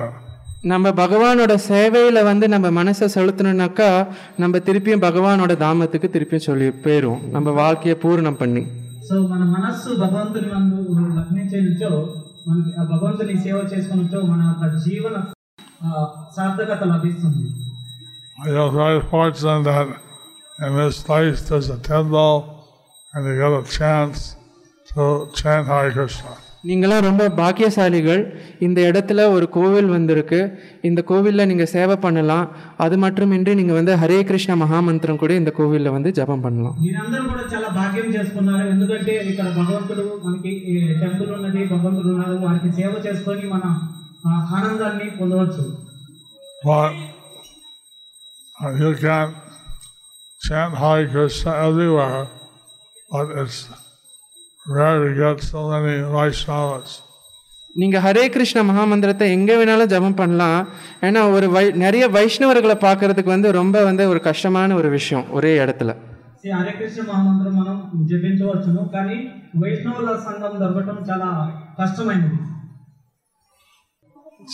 நம்ம 0.65 0.91
பகவானோட 0.99 1.55
சேவையில் 1.65 2.21
வந்து 2.23 2.47
நம்ம 2.49 2.67
மனசை 2.73 3.07
செலுத்தணும்னாக்கா 3.15 3.89
நம்ம 4.39 4.59
திருப்பியும் 4.67 5.03
பகவானோட 5.03 5.53
தாமத்துக்கு 5.63 6.09
திருப்பியும் 6.09 6.45
சொல்லி 6.45 6.69
போயிடும் 6.85 7.23
நம்ம 7.33 7.51
வாழ்க்கையை 7.57 7.97
பூரணம் 8.03 8.39
பண்ணி 8.39 8.63
సో 9.09 9.15
మన 9.33 9.43
మనస్సు 9.55 9.89
భగవంతుని 10.03 10.49
నందు 10.53 10.83
లగ్నించో 11.17 11.91
మనకి 12.47 12.71
ఆ 12.79 12.85
భగవంతుని 12.93 13.35
సేవ 13.45 13.59
చేసుకున్నచో 13.73 14.21
మన 14.31 14.41
యొక్క 14.51 14.69
జీవన 14.87 15.17
ఆ, 15.83 15.89
సార్థకత 16.37 16.83
లభిస్తుంది 16.93 17.45
We 18.45 18.53
are 18.57 18.71
very 18.77 19.01
fortunate 19.11 19.65
that 19.65 19.89
in 20.59 20.73
this 20.77 20.99
place 21.03 21.39
there's 21.45 21.71
a 21.71 21.81
temple 21.87 22.35
and 23.15 23.27
you 23.27 23.37
get 23.37 23.53
a 23.55 23.65
chance 23.73 24.19
to 24.89 25.03
chant 25.35 25.67
Hare 25.69 25.93
Krishna. 25.93 26.33
நீங்களாம் 26.65 27.05
ரொம்ப 27.07 27.23
பாக்கியசாலிகள் 27.39 28.21
இந்த 28.61 28.79
இடத்துல 28.89 29.21
ஒரு 29.33 29.47
கோவில் 29.55 29.89
வந்திருக்கு 29.95 30.39
இந்த 30.85 31.01
கோவிலில் 31.09 31.49
நீங்கள் 31.51 31.71
சேவை 31.73 31.97
பண்ணலாம் 31.99 32.45
அது 32.79 32.97
மட்டுமின்றி 33.03 33.53
நீங்கள் 33.59 33.79
வந்து 33.79 33.95
ஹரே 34.03 34.19
கிருஷ்ண 34.29 34.55
மகாமந்திரம் 34.61 35.19
கூட 35.23 35.33
இந்த 35.41 35.53
கோவிலில் 35.57 35.95
வந்து 35.97 36.11
ஜபம் 36.19 36.45
பண்ணலாம் 36.45 36.77
మీరందరూ 36.85 37.25
కూడా 37.31 37.45
చాలా 37.53 37.69
భాగ్యం 37.79 38.07
చేసుకున్నారు 38.17 38.67
ఎందుకంటే 38.75 39.15
ఇక్కడ 39.31 39.49
భగవంతుడు 39.59 40.05
మనకి 40.25 40.53
టెంపుల్ 41.03 41.33
ఉన్నది 41.39 41.63
భగవంతుడు 41.73 42.11
ఉన్నారు 42.15 42.37
వారికి 42.47 42.71
సేవ 42.79 42.93
చేసుకొని 43.07 43.45
మన 43.55 43.65
ఆ, 44.25 44.31
ఆనందాన్ని 44.57 45.09
పొందవచ్చు 45.19 45.65
But 46.65 46.93
uh, 48.57 48.73
you 48.75 48.93
can 48.97 49.27
chant 50.47 50.75
Hare 50.75 51.09
Krishna 51.09 51.53
everywhere, 51.67 52.27
but 53.11 53.31
it's 53.39 53.59
rare 54.67 54.99
to 55.01 55.11
get 55.15 55.43
so 55.45 55.63
many 55.73 55.97
Vaishnavas. 56.17 56.91
நீங்கள் 57.77 58.03
ஹரே 58.05 58.23
கிருஷ்ண 58.29 58.59
மகாமந்திரத்தை 58.69 59.27
எங்கே 59.35 59.55
வேணாலும் 59.59 59.91
ஜபம் 59.93 60.17
பண்ணலாம் 60.19 60.59
ஏன்னா 61.07 61.21
ஒரு 61.37 61.47
வை 61.55 61.63
நிறைய 61.83 62.05
வைஷ்ணவர்களை 62.17 62.77
பார்க்கறதுக்கு 62.85 63.31
வந்து 63.35 63.51
ரொம்ப 63.59 63.85
வந்து 63.85 64.05
ஒரு 64.13 64.21
கஷ்டமான 64.27 64.75
ஒரு 64.81 64.89
விஷயம் 64.97 65.25
ஒரே 65.37 65.53
இடத்துல 65.63 65.91
శ్రీ 66.41 66.51
హరే 66.57 66.73
కృష్ణ 66.81 67.03
మహామంత్రం 67.09 67.55
మనం 67.61 67.77
జపించవచ్చును 68.11 68.83
కానీ 68.97 69.17
వైష్ణవుల 69.63 70.17
సంఘం 70.27 70.55
దొరకటం 70.63 70.99
చాలా 71.11 71.31
కష్టమైనది 71.81 72.39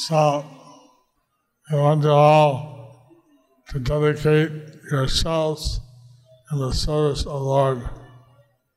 So 0.07 0.21
I 1.69 1.77
want 1.77 2.05
you 2.05 2.17
all 2.25 2.53
to 3.69 3.79
dedicate 3.81 4.53
yourselves 4.93 5.65
in 6.53 6.59
the 6.59 6.73
service 6.79 7.23
of 7.27 7.41
Lord 7.45 7.79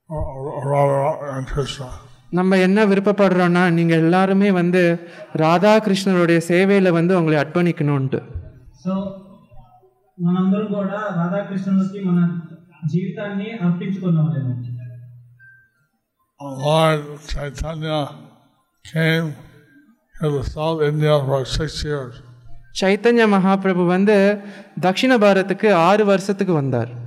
or, 0.09 0.21
or, 0.31 0.43
or 0.51 0.63
Radha 0.71 1.03
and 1.35 1.47
Krishna. 1.47 1.89
நம்ம 2.33 2.57
என்ன 2.57 2.79
விருப்பப்படுறோன்னா 2.85 3.63
நீங்கள் 3.77 4.03
எல்லாருமே 4.03 4.49
வந்து 4.51 4.81
ராதா 5.41 5.73
கிருஷ்ணருடைய 5.85 6.39
சேவையில் 6.49 6.95
வந்து 6.97 7.13
உங்களை 7.19 7.37
அர்ப்பணிக்கணும்ன்ட்டு 7.41 8.19
సో 8.83 8.93
మనందరం 10.17 10.67
కూడా 10.73 10.99
రాధాకృష్ణులకి 11.19 11.99
మన 12.09 12.19
జీవితాన్ని 12.93 13.49
అర్పించుకున్నాం 13.65 14.27
Lord 16.61 17.01
Chaitanya 17.27 17.97
came 18.85 19.27
to 20.15 20.29
the 20.29 20.43
South 20.45 20.81
India 20.81 21.15
for 21.27 21.41
six 21.57 21.83
years. 21.83 22.13
Chaitanya 22.79 23.23
Mahaprabhu 23.27 23.83
வந்து 23.87 24.15
தக்ஷிண 24.83 25.13
பாரத்துக்கு 25.17 25.69
ஆறு 25.87 26.03
வருஷத்துக்கு 26.05 26.53
வந்தார் 26.53 26.91
సో 26.91 27.04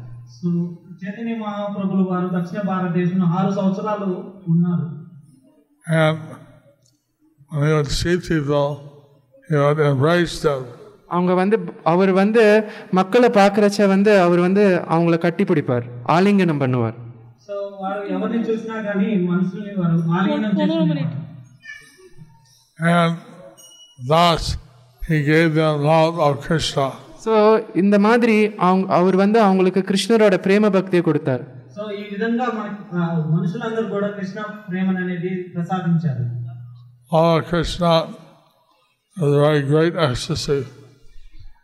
చైతన్య 1.01 1.35
మహాప్రభులు 1.43 2.03
వారు 2.11 2.27
దక్షిణ 2.35 2.61
భారతదేశంలో 2.71 3.29
ఆరు 3.39 3.51
సంవత్సరాలు 3.59 4.09
ఉన్నారు 4.53 4.87
And 5.85 6.19
when 7.51 7.65
he 7.65 7.73
would 7.75 7.91
see 7.93 8.15
people, 8.29 8.69
he 9.49 9.57
would 9.57 9.81
embrace 9.89 10.37
them. 10.45 10.61
அவங்க 11.11 11.33
வந்து 11.41 11.57
அவர் 11.87 12.13
வந்து 12.21 12.43
மக்களை 12.99 13.29
பார்க்குறச்ச 13.31 13.87
வந்து 13.93 14.13
அவர் 14.23 14.41
வந்து 14.41 14.63
அவங்கள 14.95 15.17
கட்டி 15.19 15.45
பிடிப்பார் 15.45 15.85
ஆலிங்கனம் 16.15 16.63
பண்ணுவார் 16.63 16.97
సో 17.47 17.55
వారు 17.83 18.01
ఎవరిని 18.15 18.43
చూసినా 18.49 18.77
కానీ 18.87 19.09
మనుషుల్ని 19.29 19.75
వారు 19.81 19.99
ఆలింగనం 20.17 20.55
చేసుకునేవారు 20.61 21.21
And 22.95 23.13
thus 23.99 24.45
he 25.03 25.19
gave 25.25 25.51
them 25.55 25.75
love 25.85 26.15
of 26.27 26.33
Krishna. 26.41 26.87
So 27.25 27.35
இந்த 27.77 27.97
மாதிரி 28.07 28.37
அவங்க 28.65 28.87
அவர் 28.95 29.17
வந்து 29.17 29.39
அவங்களுக்கு 29.41 29.81
கிருஷ்ணரோட 29.83 30.37
பிரேம 30.47 30.71
பக்தியை 30.73 31.03
கொடுத்தார் 31.03 31.45
సో 31.77 31.85
ఈ 31.93 32.05
విధంగా 32.11 32.47
మనకి 32.57 32.83
ఆ, 32.95 33.01
మనుషులందరూ 33.35 33.87
కూడా 33.95 34.09
కృష్ణ 34.17 34.41
ప్రేమను 34.69 35.01
అనేది 35.05 35.33
ప్రసాదించారు 35.55 36.25
Love 37.11 37.33
of 37.33 37.43
Krishna 37.49 37.91
is 39.17 39.33
a 39.33 39.41
very 39.41 39.63
great 39.65 39.95
ecstasy. 40.05 40.61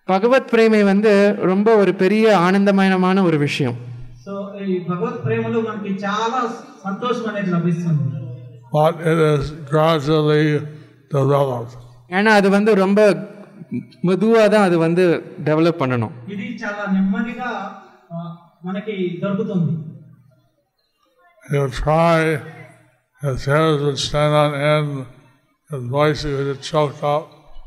பகவத் 0.08 0.48
பிரேமை 0.52 0.82
வந்து 0.84 1.12
ரொம்ப 1.50 1.68
ஒரு 1.80 1.92
பெரிய 2.00 2.24
ஆனந்தமயமான 2.44 3.22
ஒரு 3.22 3.38
விஷயம் 3.42 3.76
సో 4.24 4.32
ఈ 4.64 4.76
భగవత్ 4.88 5.18
ప్రేమలో 5.24 5.60
మనకి 5.68 5.92
చాలా 6.04 6.40
సంతోషం 6.84 7.26
అనేది 7.30 7.50
లభిస్తుంది 7.56 8.06
but 8.74 8.96
it 9.12 9.20
is 9.30 9.44
gradually 9.70 10.44
developed. 11.10 11.72
ஏன்னா 12.10 12.32
அது 12.40 12.48
வந்து 12.50 12.72
ரொம்ப 12.76 13.00
மெதுவாக 14.02 14.46
தான் 14.48 14.66
அது 14.68 14.76
வந்து 14.78 15.04
டெவலப் 15.44 15.80
பண்ணணும் 15.80 16.14
ఇది 16.28 16.46
చాలా 16.62 16.84
నెమ్మదిగా 16.94 17.50
ఆ, 18.10 18.18
మనకి 18.64 18.94
దొరుకుతుంది 19.22 19.72
He 21.42 21.58
would 21.58 21.72
try, 21.74 22.16
his 23.20 23.44
hairs 23.44 23.80
would 23.82 23.98
stand 24.00 24.34
on 24.34 24.50
end, 24.66 24.90
his 25.70 25.84
voice 25.90 26.20
would 26.26 26.48
get 26.48 26.60
choked 26.64 27.02
up. 27.06 27.22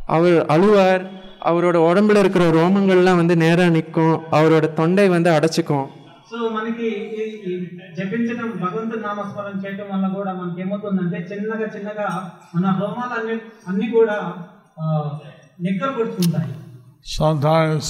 அவர் 0.08 0.38
அழுவார் 0.50 1.04
அவரோட 1.42 1.78
உடம்புல 1.88 2.20
இருக்கிற 2.20 2.46
ரோமங்கள்லாம் 2.52 3.20
வந்து 3.20 3.36
நேராக 3.38 3.70
நிற்கும் 3.70 4.14
அவரோட 4.32 4.66
தொண்டை 4.74 5.06
வந்து 5.10 5.30
அடைச்சிக்கும் 5.32 5.88
సో 6.30 6.38
మనకి 6.50 6.88
ఈ- 7.18 7.34
ఈ 7.44 7.54
జపించడం 7.98 8.50
భగవంతుని 8.62 9.04
నామస్మరణ 9.06 9.54
చేయడం 9.64 9.88
వల్ల 9.94 10.08
కూడా 10.16 10.32
మనకి 10.34 10.62
ఏమవుతుందంటే 10.62 11.20
చిన్నగా 11.32 11.68
చిన్నగా 11.76 12.08
మన 12.54 12.66
రోమాలు 12.82 13.14
అన్ని 13.20 13.36
అన్ని 13.68 13.88
కూడా 13.92 14.16
ఆ, 14.78 14.86
నిక్కర 14.86 15.02
కొడుతుంటాయి 15.06 15.37
Sometimes 17.14 17.86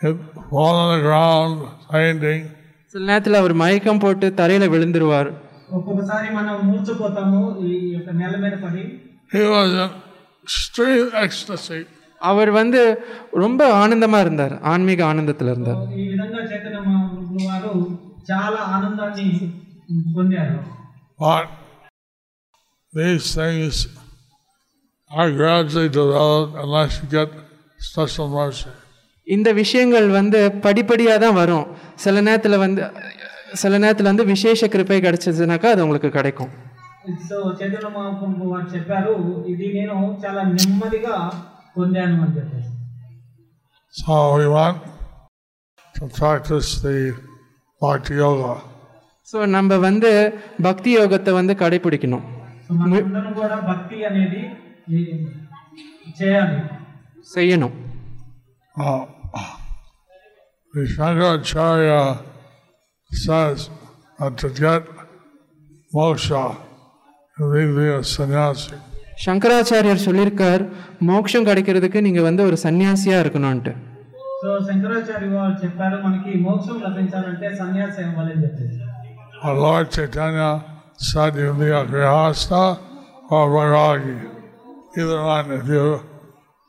he'd 0.00 0.18
fall 0.50 0.76
on 0.76 0.88
the 0.92 1.02
ground, 1.02 1.54
fainting, 1.90 2.40
சில 2.94 3.04
நேரத்தில் 3.04 3.38
அவர் 3.40 3.54
மயக்கம் 3.60 4.00
போட்டு 4.00 4.26
தரையில் 4.34 4.72
விழுந்துருவார் 4.72 5.30
ఒక్కొక్కసారి 5.76 6.28
మనం 6.38 6.54
మూర్చపోతాము 6.68 7.38
ఈ 7.64 7.72
యొక్క 7.94 8.10
నేల 8.20 8.34
మీద 8.44 8.54
పడి 8.64 8.82
He 9.32 9.42
was 9.52 9.70
in 9.76 9.90
extreme 10.44 11.06
ecstasy. 11.22 11.80
அவர் 12.20 12.50
வந்து 12.58 12.80
ரொம்ப 13.34 13.60
ஆனந்தமாக 13.78 14.24
இருந்தார் 14.26 14.54
ஆன்மீக 14.72 15.00
ஆனந்தத்தில் 15.10 15.50
இருந்தார் 15.52 15.80
ఈ 15.94 16.04
విధంగా 16.10 16.40
చైతన్య 16.50 16.80
మహాప్రభులు 16.88 17.46
వారు 17.48 17.72
చాలా 18.30 18.60
ఆనందాన్ని 18.74 19.26
పొందారు 20.16 20.58
But 21.18 21.48
these 22.92 23.26
things 23.34 23.76
are 25.10 25.30
gradually 25.32 25.88
developed 25.90 26.54
unless 26.56 26.92
you 27.00 27.08
get 27.10 27.30
special 27.80 28.28
mercy. 28.30 28.70
இந்த 29.26 29.48
விஷயங்கள் 29.58 30.06
வந்து 30.16 30.38
படிப்படியாக 30.64 31.18
தான் 31.24 31.36
வரும் 31.36 31.66
சில 32.04 32.14
நேரத்தில் 32.20 32.56
வந்து 32.62 32.82
சில 33.60 33.78
நேரத்தில் 33.78 34.10
வந்து 34.10 34.24
விசேஷ 34.30 34.68
கிருப்பை 34.72 34.98
கிடைச்சதுனாக்கா 35.00 35.68
அது 35.74 35.84
உங்களுக்கு 35.84 36.10
கிடைக்கும் 36.16 36.50
సో 37.28 37.36
చైతన్య 37.58 37.88
మహాప్రభు 37.94 38.48
వారు 38.52 38.66
చెప్పారు 38.74 39.12
ఇది 39.52 39.68
నేను 39.76 39.94
చాలా 40.24 40.42
నెమ్మదిగా 40.50 41.16
పొందాను 41.76 42.18
అని 42.24 42.34
చెప్పేసి 42.38 42.70
So 43.94 44.12
we 44.34 44.46
want 44.48 44.76
to 45.94 46.04
practice 46.18 46.68
the 46.80 46.96
Bhakti 47.82 48.14
Yoga. 48.16 48.52
So 49.28 49.38
நம்ம 49.54 49.76
வந்து 49.84 50.10
பக்தி 50.66 50.90
யோகத்தை 50.96 51.32
வந்து 51.36 51.54
கடைபிடிக்கணும் 51.60 52.24
సో 52.64 52.72
మనందరం 52.80 53.32
కూడా 53.38 53.56
భక్తి 53.68 53.98
అనేది 54.08 54.40
ఈ 54.90 55.00
చేయాలి 56.20 56.58
செய்யணும் 57.34 57.76
Uh, 58.76 59.00
the 60.74 60.82
Shankaracharya 60.92 61.98
says 63.10 63.58
that 64.18 64.38
to 64.38 64.48
get 64.60 64.82
moksha, 65.92 66.42
you 67.36 67.46
need 67.52 67.66
to 67.66 67.76
be 67.78 67.88
a 67.90 68.02
sannyasi. 68.14 68.76
சங்கராச்சாரியார் 69.24 70.04
சொல்லியிருக்கார் 70.06 70.62
மோட்சம் 71.08 71.46
கிடைக்கிறதுக்கு 71.48 71.98
நீங்கள் 72.06 72.26
வந்து 72.28 72.42
ஒரு 72.48 72.56
சன்னியாசியாக 72.64 73.22
இருக்கணும்ன்ட்டு 73.24 73.72
సో 74.40 74.52
శంకరాచార్య 74.68 75.28
వారు 75.34 75.54
చెప్పారు 75.64 75.98
మనకి 76.06 76.32
మోక్షం 76.46 76.78
లభించాలంటే 76.86 77.48
సన్యాసం 77.60 78.04
ఇవ్వాలని 78.08 78.42
చెప్పేసి 78.46 78.80
Our 79.44 79.56
Lord 79.66 79.86
Chaitanya 79.96 80.48
said 81.08 81.34
you 81.36 81.52
be 81.54 81.68
a 81.72 81.84
grihasta 81.86 82.62
or 83.30 83.44
a 83.44 83.52
vairagi. 83.54 84.16
Either 84.96 85.20
one 85.26 85.52
if 85.52 85.68
you 85.68 85.84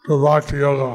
do 0.06 0.22
Bhakti 0.26 0.58
Yoga. 0.58 0.92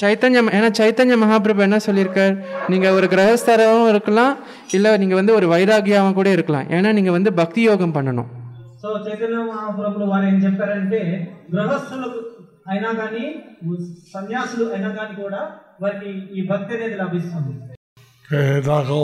சைத்தன்யம் 0.00 0.50
ஏன்னா 0.56 0.68
சைத்தன்ய 0.78 1.16
மகாபிரபு 1.16 1.62
என்ன 1.64 1.78
சொல்லியிருக்கார் 1.86 2.34
நீங்கள் 2.68 2.94
ஒரு 2.98 3.06
கிரகஸ்தராகவும் 3.06 3.88
இருக்கலாம் 3.88 4.34
இல்லை 4.70 4.90
நீங்கள் 4.96 5.18
வந்து 5.20 5.32
ஒரு 5.38 5.46
வைராகியாவும் 5.46 6.16
கூட 6.18 6.28
இருக்கலாம் 6.30 6.68
ஏன்னா 6.76 6.90
நீங்கள் 6.92 7.16
வந்து 7.16 7.30
பக்தி 7.32 7.62
யோகம் 7.62 7.94
பண்ணணும் 7.96 8.30
సో 8.82 8.90
చైతన్య 9.06 9.40
మహాప్రభులు 9.50 10.06
వారు 10.12 10.26
ఏం 10.26 10.38
చెప్పారంటే 10.44 11.00
గృహస్థులకు 11.52 12.20
అయినా 12.70 12.92
కానీ 12.92 13.24
సన్యాసులు 14.14 14.66
అయినా 14.74 14.92
కానీ 14.98 15.14
కూడా 15.22 15.42
వారికి 15.82 16.12
ఈ 16.32 16.46
భక్తి 16.52 16.74
అనేది 16.78 16.98
లభిస్తుంది 17.02 17.54
Okay, 18.24 18.60
Dago, 18.62 18.96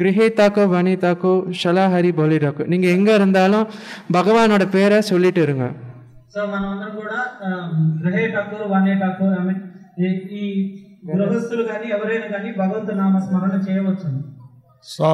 Lone 0.00 0.06
Dago, 0.06 0.22
Sadahali 0.22 0.22
Role 0.26 0.26
Dago. 0.26 0.26
கிரகே 0.26 0.26
தாக்கோ 0.38 0.64
வனி 0.66 0.94
தாக்கோ 0.96 1.30
ஷலாஹரி 1.60 2.10
போலி 2.12 2.38
ராக்கோ 2.38 2.64
நீங்கள் 2.66 2.94
எங்கே 2.96 3.12
இருந்தாலும் 3.14 3.66
பகவானோட 4.12 4.64
பேரை 4.70 4.98
சொல்லிட்டு 5.02 5.40
இருங்க 5.42 5.64
సో 6.34 6.40
మనం 6.46 6.68
అందరం 6.72 6.92
కూడా 6.96 7.18
ఆ, 7.42 7.48
గ్రహే 8.00 8.24
ఠాకూర్ 8.34 8.64
వనే 8.72 8.94
ఠాకూర్ 9.00 9.34
ఆమె 9.40 9.54
ఈ- 9.98 10.20
ఈ 10.38 10.44
గృహస్థులు 11.10 11.62
కానీ 11.70 11.86
ఎవరైనా 11.96 12.26
కానీ 12.34 12.50
భగవంతు 12.60 12.92
నామ 13.00 13.18
స్మరణ 13.18 13.54
చేయవచ్చు 13.66 14.08
So 14.84 15.08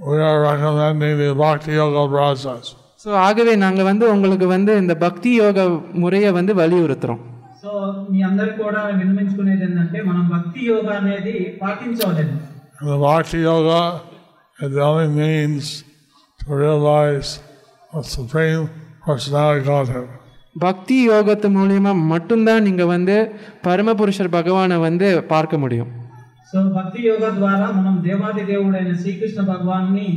we 0.00 0.18
are 0.20 0.40
recommending 0.42 1.18
the 1.18 1.34
Bhakti 1.34 1.72
Yoga 1.72 2.04
process. 2.08 2.66
So 3.04 3.10
ஆகவே 3.26 3.52
நாங்கள் 3.56 3.88
வந்து 3.88 4.04
உங்களுக்கு 4.14 4.46
வந்து 4.48 4.72
இந்த 4.76 4.94
பக்தி 5.04 5.30
யோக 5.36 5.60
முறையை 6.02 6.30
வந்து 6.38 6.52
வலியுறுத்துறோம் 6.58 7.20
సో 7.62 7.70
మీ 8.10 8.20
అందరికి 8.22 8.58
కూడా 8.62 8.80
విన్నవించుకునేది 8.90 9.64
ఏంటంటే 9.66 9.98
మనం 10.02 10.24
భక్తి 10.34 10.60
యోగా 10.68 10.92
అనేది 11.00 11.32
పాటించవలేదు 11.62 12.34
And 12.78 12.88
the 12.90 12.98
Bhakti 12.98 13.38
Yoga 13.40 13.82
is 14.58 14.70
the 14.72 14.82
only 14.82 15.08
means 15.16 15.64
to 16.40 16.48
realize 16.56 17.30
the 17.92 18.02
Supreme 18.16 18.62
Personality 19.06 19.60
of 19.60 19.66
Godhead. 19.66 20.08
பக்தி 20.56 20.96
யோகத்து 21.06 21.48
மூலியமா 21.56 21.90
மட்டும்தான் 22.12 22.64
நீங்கள் 22.66 22.88
வந்து 22.92 23.16
பரமபுருஷர் 23.66 24.30
பகவானை 24.36 24.76
வந்து 24.86 25.08
பார்க்க 25.32 25.62
முடியும் 25.64 25.90
సో 26.50 26.60
భక్తి 26.76 27.00
యోగా 27.08 27.28
ద్వారా 27.36 27.66
మనం 27.76 27.94
దేవాది 28.06 28.42
దేవుడైన 28.48 28.92
శ్రీకృష్ణ 29.02 29.40
భగవాన్ని 29.52 30.08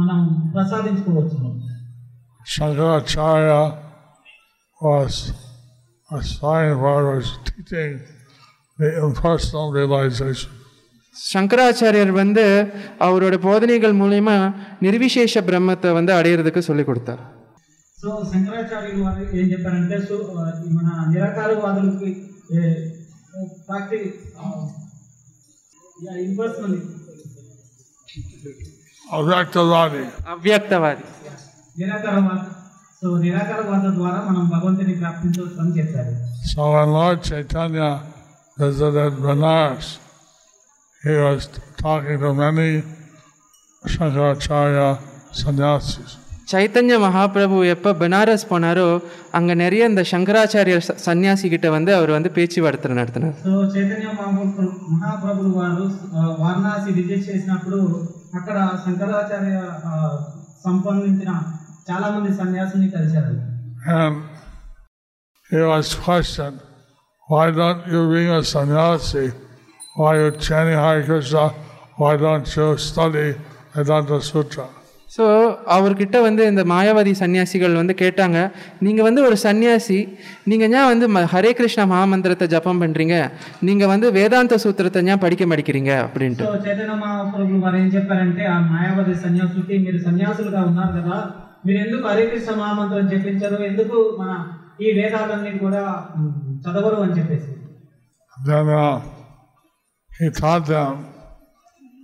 మనం 0.00 0.20
ప్రసాదించుకోవచ్చు 0.54 1.38
Shankaracharya 2.46 3.58
was 4.80 5.14
a 6.10 6.22
sign 6.30 6.70
for 6.74 6.94
was 7.08 7.28
teaching 7.48 7.92
the 8.78 8.88
impersonal 9.06 9.70
realization. 9.70 10.50
சங்கராச்சாரியர் 11.16 12.12
வந்து 12.20 12.44
அவரோட 13.06 13.34
போதனைகள் 13.46 13.94
மூலியமா 14.00 14.36
நிர்விசேஷ 14.82 15.42
பிரம்மத்தை 15.48 15.90
வந்து 15.98 16.12
அடையிறதுக்கு 16.12 16.60
சொல்லி 16.68 16.84
கொடுத்தார் 16.84 17.22
సో 17.98 18.10
శంకరాచార్యులు 18.30 19.02
వారు 19.06 19.24
ఏం 19.38 19.46
చెప్పారంటే 19.52 19.96
సో 20.08 20.16
మన 20.76 20.86
నిరాకారవాదులకి 21.12 22.12
ప్రాక్టి 23.66 23.98
ఇంపర్సనల్ 26.24 26.78
Avyaktarani. 29.10 30.02
అవ్యక్తవాది 30.32 31.04
నిరాకారవాద 31.76 32.40
సో 32.98 33.08
నిరాకారవాద 33.22 33.86
ద్వారా 33.96 34.18
మనం 34.28 34.44
భగవంతుని 34.52 34.94
ప్రాప్తించవచ్చు 35.00 35.58
అని 35.62 35.72
చెప్పారు 35.78 36.12
So 36.50 36.62
when 36.74 36.88
Lord 36.90 37.18
Chaitanya 37.22 37.88
visited 38.56 39.14
Benares, 39.24 39.88
he 41.04 41.14
was 41.18 41.42
talking 41.78 42.18
to 42.20 42.30
many 42.36 42.70
Shankaracharya 43.84 44.88
sannyasis. 45.34 46.10
Chaitanya 46.50 46.94
Mahaprabhu 46.98 47.58
எப்போ 47.66 47.90
பனாரஸ் 47.98 48.44
போனாரோ 48.48 48.86
அங்கே 49.34 49.54
நிறைய 49.54 49.90
இந்த 49.90 50.02
சங்கராச்சாரிய 50.10 50.76
ச- 50.86 50.96
சன்னியாசி 51.04 51.46
கிட்ட 51.48 51.66
வந்து 51.70 51.90
அவர் 51.94 52.10
வந்து 52.10 52.30
பேச்சுவார்த்தை 52.36 52.88
நடத்தினார் 52.92 53.36
సో 53.42 53.52
చైతన్య 53.74 54.08
మహాప్రభు 54.14 54.64
మహాప్రభులు 54.94 55.50
వారు 55.58 55.84
ఆ, 56.12 56.22
వారణాసి 56.40 56.90
విజిట్ 56.96 57.22
చేసినప్పుడు 57.28 57.78
అక్కడ 58.34 58.56
శంకరాచార్య 58.84 59.54
ఆ, 59.84 59.92
సంబంధించిన 60.64 61.30
చాలా 61.90 62.08
మంది 62.16 62.32
సన్యాసుని 62.40 62.88
కలిశారు 62.96 63.36
And 63.98 64.16
he 65.50 65.60
was 65.64 65.88
questioned, 66.00 66.58
why 67.28 67.46
don't 67.52 67.84
you 67.86 68.02
being 68.10 68.32
a 68.32 68.42
sannyasi, 68.46 69.24
why 69.96 70.10
are 70.10 70.20
you 70.20 70.30
chanting 70.40 70.78
Hare 70.78 71.02
Krishna, 71.04 71.44
why 71.96 72.12
don't 72.18 72.50
you 72.56 72.68
study 72.80 73.28
Vedanta 73.74 74.18
Sutra? 74.24 74.66
So 75.08 75.24
அவர்கிட்ட 75.74 76.16
வந்து 76.22 76.42
இந்த 76.48 76.62
மாயாவாதி 76.70 77.12
சன்னியாசிகள் 77.18 77.72
வந்து 77.78 77.94
கேட்டாங்க 78.00 78.38
நீங்கள் 78.82 79.06
வந்து 79.06 79.20
ஒரு 79.26 79.36
சன்னியாசி 79.40 79.96
நீங்கள் 80.46 80.70
ஏன் 80.72 80.88
வந்து 80.90 81.06
ம- 81.08 81.24
ஹரே 81.32 81.50
கிருஷ்ணா 81.52 81.84
மகாமந்திரத்தை 81.88 82.46
ஜபம் 82.52 82.80
பண்ணுறீங்க 82.82 83.16
நீங்கள் 83.62 83.90
வந்து 83.90 84.06
வேதாந்த 84.16 84.58
சூத்திரத்தை 84.64 85.02
ஏன் 85.08 85.22
படிக்க 85.24 85.44
மாட்டேங்கிறீங்க 85.46 85.92
அப்படின்ட்டு 86.04 86.44
సో 86.44 86.54
చైతన్య 86.66 86.94
మహాప్రభులు 87.02 87.58
వారు 87.64 87.78
ఏం 87.80 87.88
చెప్పారంటే 87.96 88.44
ఆ 88.48 88.58
మాయావతి 88.70 89.14
సన్యాసులకి 89.24 89.78
మీరు 89.84 89.98
సన్యాసులుగా 90.06 90.62
ఉన్నారు 90.70 90.94
కదా 91.00 91.18
మీరు 91.64 91.78
ఎందుకు 91.84 92.04
హరే 92.08 92.24
కృష్ణ 92.28 92.52
మహామంత్రం 92.60 93.08
చెప్పించారు 93.12 93.58
ఎందుకు 93.66 93.98
మన 94.20 94.30
ఈ 94.80 94.90
వేదాలన్నీ 94.98 95.52
కూడా 95.64 95.82
ఉమ్, 96.16 96.32
చదవరు 96.64 97.00
అని 97.04 97.16
చెప్పేసి 97.18 97.50
Then 98.36 98.68
uh, 98.76 98.94
he 100.14 100.28
taught 100.32 100.66
them 100.66 100.94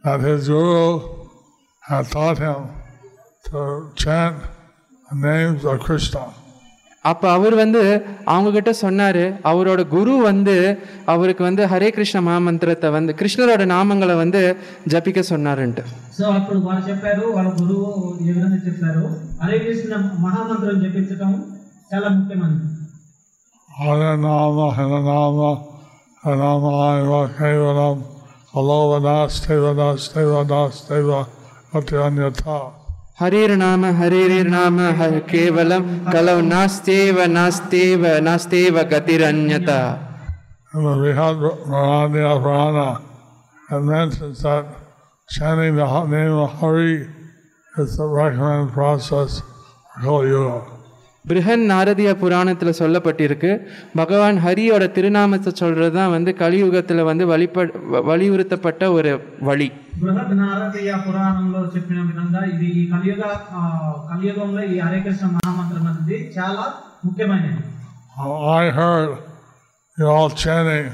that 0.04 0.20
his 0.20 0.48
guru 0.48 0.84
had 1.82 2.06
taught 2.06 2.38
him 2.38 2.60
to 3.44 3.60
chant 3.96 4.36
the 5.08 5.16
names 5.22 5.64
of 5.64 5.78
Krishna. 5.80 6.24
அப்போ 7.04 7.26
அவர் 7.32 7.54
வந்து 7.54 7.80
அவங்கக்கிட்ட 8.32 8.70
சொன்னார் 8.80 9.18
அவரோட 9.50 9.80
குரு 9.92 10.14
வந்து 10.28 10.54
அவருக்கு 11.12 11.42
வந்து 11.44 11.62
ஹரே 11.72 11.88
கிருஷ்ண 11.90 12.20
மகாமந்திரத்தை 12.28 12.88
வந்து 12.96 13.12
கிருஷ்ணரோட 13.20 13.64
நாமங்களை 13.72 14.14
வந்து 14.22 14.40
ஜபிக்க 14.92 15.22
சொன்னாருன்ட்டு 15.30 15.82
సో 16.16 16.24
అప్పుడు 16.38 16.58
వారు 16.66 16.82
చెప్పారు 16.88 17.26
వాళ్ళ 17.36 17.50
గురువు 17.60 17.86
ఏ 18.24 18.32
విధంగా 18.36 18.58
చెప్పారు 18.66 19.04
హరే 19.42 19.58
కృష్ణ 19.66 19.92
మహామంత్రం 20.24 20.80
చెప్పించడం 20.86 21.30
చాలా 21.92 22.08
ముఖ్యమైనది 22.16 22.72
Hare 23.70 24.12
Nama, 24.18 24.66
Hare 24.76 25.00
Nama, 25.06 25.48
Ramaya 26.23 27.33
Kevalam 27.35 28.03
Alovadas 28.53 29.43
Tevadas 29.43 30.13
Tevadas 30.13 30.87
Teva 30.87 31.27
Atyanyata. 31.73 32.73
हरेर् 33.21 33.51
नाम 33.57 33.85
हरेर् 33.97 34.47
नाम 34.49 34.77
केवलं 35.29 35.81
कलौ 36.11 36.39
नास्त्येव 36.41 37.21
नास्त्येव 37.29 38.05
नास्त्येव 38.27 38.79
गतिरन्यता 38.91 39.81
Vihad 40.73 41.37
Varanya 41.37 42.39
Varana 42.41 43.01
and 43.69 43.85
mentions 43.85 44.41
that 44.41 44.65
chanting 45.29 45.75
the 45.75 46.05
name 46.05 46.31
of 46.31 46.49
Hari 46.59 47.09
is 47.77 47.97
the 47.97 48.07
recommended 48.07 48.73
process 48.73 49.41
for 49.41 50.01
Kali 50.01 50.29
Yuga. 50.29 50.70
பிருஹன் 51.29 51.63
நாரதிய 51.71 52.11
புராணத்தில் 52.21 52.77
சொல்லப்பட்டிருக்கு. 52.79 53.51
பகவான் 53.99 54.37
ஹரியோட 54.45 54.83
திருநாமத்தை 54.95 55.51
சொல்கிறது 55.59 55.91
தான் 55.97 56.13
வந்து 56.13 56.31
கலியுகத்தில் 56.39 57.03
வந்து 57.09 57.25
வழிப 57.31 57.65
வலியுறுத்தப்பட்ட 58.09 58.91
ஒரு 58.97 59.11
வழி. 59.49 59.67
I 68.63 68.69
heard 68.79 69.11
you 69.97 70.07
all 70.15 70.31
chanting 70.43 70.89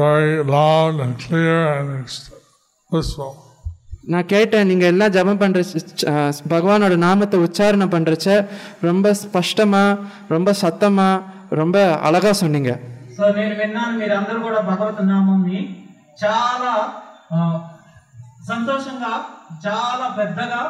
very 0.00 0.34
loud 0.56 1.00
and 1.04 1.14
clear 1.26 1.56
and 1.78 1.90
blissful. 2.90 3.32
நான் 4.03 4.27
கேட்டேன் 4.27 4.67
நீங்கள் 4.69 4.91
எல்லாம் 4.91 5.13
ஜபம் 5.15 5.39
பண்ணுற 5.39 5.61
பகவானோட 6.51 6.95
நாமத்தை 7.01 7.37
உச்சாரணம் 7.45 7.93
பண்ணுறச்ச 7.93 8.27
ரொம்ப 8.81 9.07
ஸ்பஷ்டமாக 9.21 9.97
ரொம்ப 10.29 10.51
சத்தமாக 10.61 11.25
ரொம்ப 11.53 11.77
அழகாக 12.07 12.35
சொன்னீங்க 12.39 12.71
సో 13.17 13.25
నేను 13.35 13.53
విన్నాను 13.59 13.93
మీరందరూ 13.99 14.39
కూడా 14.41 14.59
భగవత్ 14.69 15.01
నామంని 15.07 15.59
చాలా 16.19 16.73
ఆ, 17.31 17.37
సంతోషంగా 18.47 19.13
చాలా 19.65 20.07
పెద్దగా 20.17 20.61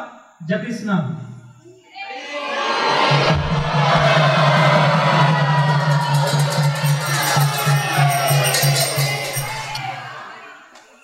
జపిస్తున్నారు 0.48 1.10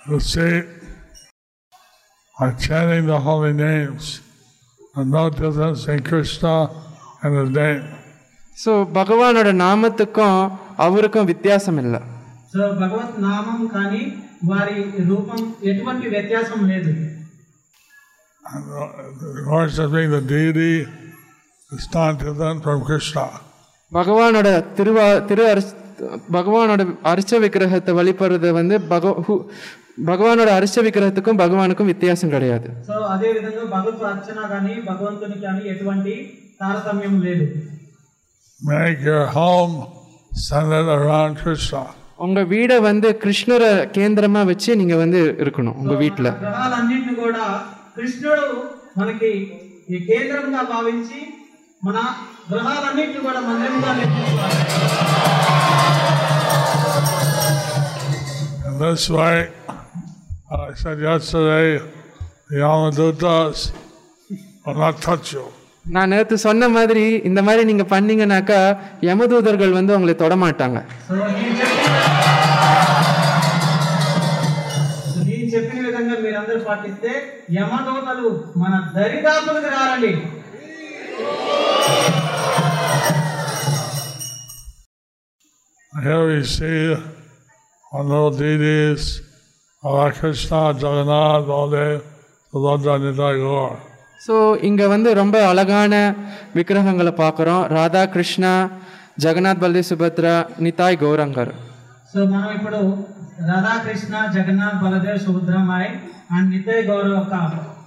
You 0.07 0.19
see, 2.39 2.41
by 2.41 2.51
chanting 2.53 3.07
the 3.07 3.21
holy 3.21 3.53
names, 3.53 4.21
there's 4.95 5.07
no 5.07 5.31
difference 5.31 5.89
in 5.89 6.03
Krishna 6.03 6.71
and 7.23 7.37
his 7.37 7.51
name. 7.51 7.83
So 8.65 8.93
பகவானோட 8.93 9.53
நாமத்துக்கும் 9.53 10.51
அவருக்கும் 10.77 11.27
வித்தியாசம் 11.27 11.79
இல்லை 11.79 12.01
సో 12.55 12.61
భగవత్ 12.73 13.17
నామం 13.19 13.69
కానీ 13.69 14.03
వారి 14.43 15.03
రూపం 15.09 15.41
ఎటువంటి 15.63 16.09
వ్యత్యాసం 16.09 16.67
లేదు 16.69 16.93
And 18.55 18.65
uh, 18.73 18.89
worshiping 19.51 20.11
the 20.11 20.21
deity 20.21 20.87
is 21.71 21.95
not 21.95 22.19
different 22.19 22.63
from 22.63 22.85
Krishna. 22.85 23.25
பகவானோட 23.93 24.49
திருவா 24.77 25.27
திரு 25.27 25.45
அரிச 25.53 25.69
பகவானோட 26.33 26.83
அரிச்ச 27.05 27.39
விக்கிரகத்தை 27.39 27.95
வழிபடுறது 27.95 28.53
வந்து 28.53 28.81
பக 28.81 29.15
ஹு- 29.99 29.99
பகவானோட 30.07 30.51
அரிச்ச 30.57 30.77
விக்கிரகத்துக்கும் 30.85 31.41
பகவானுக்கும் 31.41 31.91
வித்தியாசம் 31.91 32.33
கிடையாது 32.33 32.69
సో 32.89 32.95
అదే 33.13 33.29
విధంగా 33.37 33.65
భగవత్ 33.75 34.05
అర్చన 34.11 34.41
కానీ 34.53 34.75
భగవంతునికి 34.89 35.43
కానీ 35.45 35.63
ఎటువంటి 35.73 36.15
తారతమ్యం 36.61 37.17
లేదు 37.27 37.47
Make 38.61 39.01
your 39.05 39.25
home 39.33 39.75
centered 40.43 40.89
around 40.97 41.33
Krishna. 41.41 41.83
உங்க 42.19 42.41
வீடை 42.51 42.77
வந்து 42.83 43.09
கிருஷ்ணரை 43.23 43.69
கேந்திரமா 43.95 44.43
வச்சு 44.47 44.71
நீங்க 44.81 44.97
வந்து 45.01 45.21
இருக்கணும் 45.43 45.79
உங்க 45.81 45.95
வீட்டில் 46.03 46.31
గ్రహాలన్నింటిని 46.43 47.15
కూడా 47.21 47.45
కృష్ణుడు 47.97 48.47
మనకి 48.97 49.31
ఈ 49.89 49.99
కేంద్రంగా 50.09 50.63
భావించి 50.71 51.21
మన 51.83 51.97
గ్రహాలన్నింటిని 52.53 53.23
కూడా 53.27 53.43
మందిరంగా 53.43 53.91
నిర్మించుకోవాలి 53.99 54.61
In 58.67 58.79
this 58.81 59.05
way, 59.11 59.37
I 60.51 60.75
said 60.75 61.01
yesterday, 61.01 61.67
the 62.49 62.57
Yamadutas 62.59 63.59
will 64.65 64.75
not 64.77 64.97
touch 65.01 65.29
you. 65.35 65.45
நான் 65.85 66.11
நேற்று 66.11 66.37
சொன்ன 66.45 66.69
மாதிரி 66.75 67.03
இந்த 67.29 67.41
மாதிரி 67.47 67.63
நீங்க 67.71 67.85
பண்ணீங்கன்னாக்கா 67.91 68.61
யமதூதர்கள் 69.09 69.75
வந்து 69.79 69.95
உங்களை 69.97 70.15
தொடமாட்டாங்க 70.23 70.79
సో 71.09 71.17
నేను 71.33 71.57
చెప్పిన 71.61 71.99
సో 75.09 75.19
నేను 75.29 75.49
చెప్పిన 75.55 75.81
విధంగా 75.89 76.17
మీరందరూ 76.25 76.61
పాటిస్తే 76.71 77.13
యమదూతలు 77.59 78.31
మన 78.63 78.73
దరిదాపులకు 78.97 79.71
రారండి 79.77 80.13
Here 85.93 86.27
we 86.27 86.43
see 86.45 86.95
one 87.93 88.09
little 88.09 88.31
deities, 88.33 89.21
Radha 89.83 90.13
Krishna, 90.13 90.75
Jagannath, 90.75 91.47
Baladev, 91.47 92.03
Subhadra, 92.53 92.95
Nitai, 93.01 93.35
Gaur. 93.39 93.73
So 94.21 94.35
இங்க 94.67 94.83
வந்து 94.89 95.11
ரொம்ப 95.19 95.37
அழகான 95.49 95.95
விக்கிரகங்களை 96.55 97.13
பார்க்குறோம் 97.19 97.65
ராதா 97.75 98.03
கிருஷ்ணா 98.13 98.53
ஜெகநாத் 99.25 99.61
பல்தே 99.63 99.83
சுபத்ரா 99.89 100.33
நிதாய் 100.65 100.97
கௌரங்கர் 101.03 101.51
సో 102.13 102.21
మనం 102.33 102.49
ఇప్పుడు 102.57 102.81
రాధాకృష్ణ 103.51 104.15
జగన్నాథ్ 104.37 104.79
బలదేవ్ 104.85 105.19
సుభద్రమాయ్ 105.27 105.89
అండ్ 106.35 106.49
నితయ్ 106.55 106.83
గౌరవ్ 106.91 107.15
యొక్క 107.19 107.35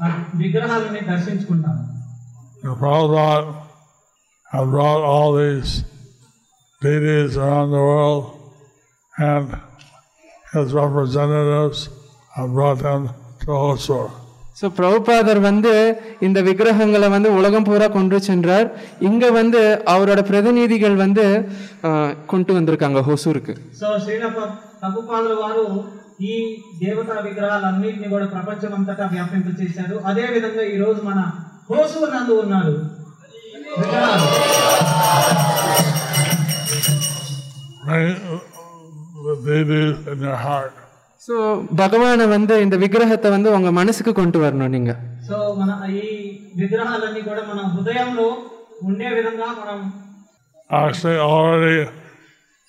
ఆ 0.02 0.10
విగ్రహాలని 0.44 1.04
దర్శించుకుంటాము 1.12 1.84
The 2.64 2.74
Prabhupada 2.76 3.50
have 4.52 4.68
brought 4.70 5.04
all 5.12 5.30
these 5.36 5.72
deities 6.82 7.38
around 7.38 7.72
the 7.72 7.84
world 7.90 8.24
and 9.14 9.48
his 10.52 10.70
representatives 10.76 11.80
have 12.34 12.50
brought 12.52 12.80
them 12.82 13.02
to 13.42 13.52
Hosur. 13.64 14.06
So 14.58 14.68
பிரபுபாதர் 14.78 15.40
வந்து 15.44 15.72
இந்த 16.22 16.40
விக்கிரகங்களை 16.46 17.08
வந்து 17.12 17.30
உலகம் 17.36 17.66
பூரா 17.66 17.88
கொண்டு 17.90 18.18
சென்றார் 18.28 18.68
இங்க 19.02 19.26
வந்து 19.36 19.60
அவரோட 19.94 20.22
பிரதிநிதிகள் 20.30 20.96
வந்து 21.02 21.26
ஆஹ், 21.88 22.14
கொண்டு 22.26 22.52
வந்திருக்காங்க 22.56 23.02
ஹொசூருக்கு 23.08 23.54
సో 23.80 23.90
శ్రీల 24.04 24.26
ప్రభుపాదుల 24.82 25.36
వారు 25.42 25.66
ఈ 26.26 26.34
దేవతా 26.80 27.16
విగ్రహాలన్నింటినీ 27.28 28.08
కూడా 28.10 28.28
ప్రపంచం 28.34 28.74
అంతటా 28.78 29.08
వ్యాపింప 29.14 29.48
చేశారు 29.62 29.98
అదే 30.12 30.26
విధంగా 30.36 30.66
ఈ 30.72 30.78
రోజు 30.84 31.02
మన 31.04 31.20
హోసూరు 31.70 32.12
నందు 32.16 32.36
ఉన్నారు 32.44 32.76
విగ్రహాలు 33.78 34.26
Bring 39.32 39.32
the 39.32 39.36
deities 39.48 40.08
in 40.08 40.20
your 40.22 40.40
heart. 40.48 40.74
So 41.24 41.36
பகவானை 41.80 42.26
வந்து 42.34 42.56
இந்த 42.64 42.76
விக்கிரகத்தை 42.82 43.30
வந்து 43.34 43.50
உங்க 43.56 43.70
மனசுக்கு 43.78 44.12
கொண்டு 44.14 44.38
வரணும் 44.44 44.74
நீங்க 44.76 44.92
సో 45.30 45.38
మన 45.60 45.72
ఈ 46.00 46.04
విగ్రహాలన్నీ 46.60 47.22
కూడా 47.30 47.42
మన 47.50 47.62
హృదయంలో 47.74 48.28
ఉండే 48.90 49.10
విధంగా 49.18 49.48
మనం 49.62 49.80
Actually, 50.70 51.18
already 51.28 51.76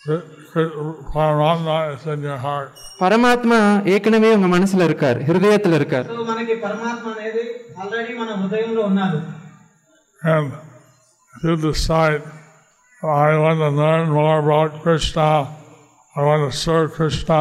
Kri- 0.02 0.24
Kri- 0.50 0.74
Paramatma 1.14 1.76
is 1.94 2.04
in 2.14 2.20
your 2.28 2.38
heart. 2.44 2.68
பரமாத்மா 3.00 3.58
ஏற்கனவே 3.94 4.30
உங்க 4.36 4.48
மனசுல 4.54 4.86
இருக்கார் 4.88 5.18
ஹிருதயத்துல 5.28 5.78
இருக்கார் 5.80 6.06
సో 6.12 6.24
మనకి 6.30 6.54
పరమాత్మ 6.64 7.06
అనేది 7.14 7.44
ఆల్రెడీ 7.82 8.14
మన 8.22 8.30
హృదయంలో 8.40 8.82
ఉన్నారు 8.90 9.20
And 10.22 10.48
if 11.34 11.42
you 11.44 11.56
decide, 11.64 12.22
I 13.22 13.36
want 13.38 13.60
to 13.60 13.70
learn 13.80 14.06
more 14.12 14.36
about 14.38 14.70
Krishna, 14.84 15.28
I 16.14 16.22
want 16.22 16.42
to 16.44 16.52
serve 16.58 16.86
Krishna, 16.92 17.40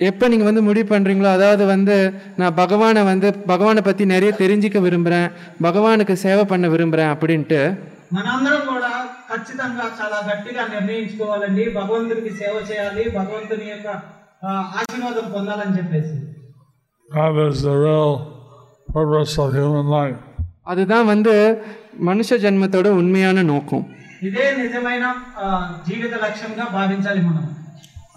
எப்போ 0.00 0.24
நீங்கள் 0.28 0.48
வந்து 0.48 0.62
முடிவு 0.62 0.86
பண்ணுறீங்களோ 0.90 1.30
அதாவது 1.32 1.64
வந்து 1.70 1.96
நான் 2.38 2.54
பகவானை 2.54 3.00
வந்து 3.08 3.28
பகவானை 3.50 3.82
பற்றி 3.82 4.04
நிறைய 4.06 4.30
தெரிஞ்சிக்க 4.38 4.78
விரும்புகிறேன் 4.80 5.26
பகவானுக்கு 5.62 6.14
சேவை 6.22 6.44
பண்ண 6.52 6.68
விரும்புகிறேன் 6.68 7.12
அப்படின்ட்டு 7.14 7.60
మనందరం 8.16 8.62
కూడా 8.70 8.92
ఖచ్చితంగా 9.30 9.84
చాలా 9.98 10.18
గట్టిగా 10.28 10.62
నిర్ణయించుకోవాలండి 10.72 11.64
భగవంతునికి 11.76 12.32
సేవ 12.40 12.54
చేయాలి 12.70 13.04
భగవంతుని 13.18 13.66
యొక్క 13.68 13.88
ఆ, 14.42 14.50
ఆశీర్వాదం 14.76 15.28
పొందాలని 15.34 15.76
చెప్పేసి 15.78 16.14
that 17.08 17.36
is 17.44 17.60
the 17.62 17.74
real 17.78 18.10
purpose 18.88 19.34
of 19.38 19.48
human 19.54 19.86
life. 19.90 20.18
அதுதான் 20.66 21.06
வந்து 21.06 21.34
மனுஷ 22.08 22.36
ஜென்மத்தோட 22.42 22.88
உண்மையான 22.98 23.42
நோக்கம் 23.48 23.84
ఇదే 24.26 24.46
నిజమైన 24.56 25.04
ఆ, 25.38 25.46
జీవిత 25.86 26.14
లక్ష్యంగా 26.24 26.66
భావించాలి 26.76 27.22
మనం 27.28 27.46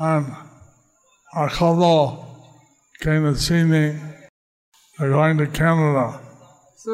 And 0.10 0.26
a 1.34 1.48
couple 1.52 2.00
came 3.00 3.24
to 3.28 3.36
see 3.46 3.62
me. 3.66 3.84
They're 4.98 5.14
going 5.14 5.38
to 5.38 5.48
Canada. 5.60 6.06
So 6.80 6.94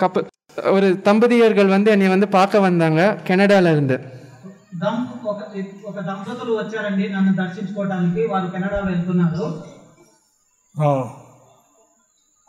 கப்ப 0.00 0.24
ஒரு 0.70 0.88
தம்பதியர்கள் 1.06 1.74
வந்து 1.74 1.90
என்னை 1.90 2.08
வந்து 2.08 2.28
பார்க்க 2.30 2.60
வந்தாங்க 2.60 3.00
கனடால 3.28 3.72
இருந்து 3.72 3.96
దం 4.82 4.96
ఒక 5.30 5.38
ఒక 5.88 5.98
దంపతులు 6.08 6.52
వచ్చారండి 6.58 7.06
నన్ను 7.08 7.32
దర్శించుకోవడానికి 7.40 8.22
వారు 8.32 8.48
కెనడా 8.54 8.80
వెళ్తున్నారు 8.90 9.46
So, 10.74 10.88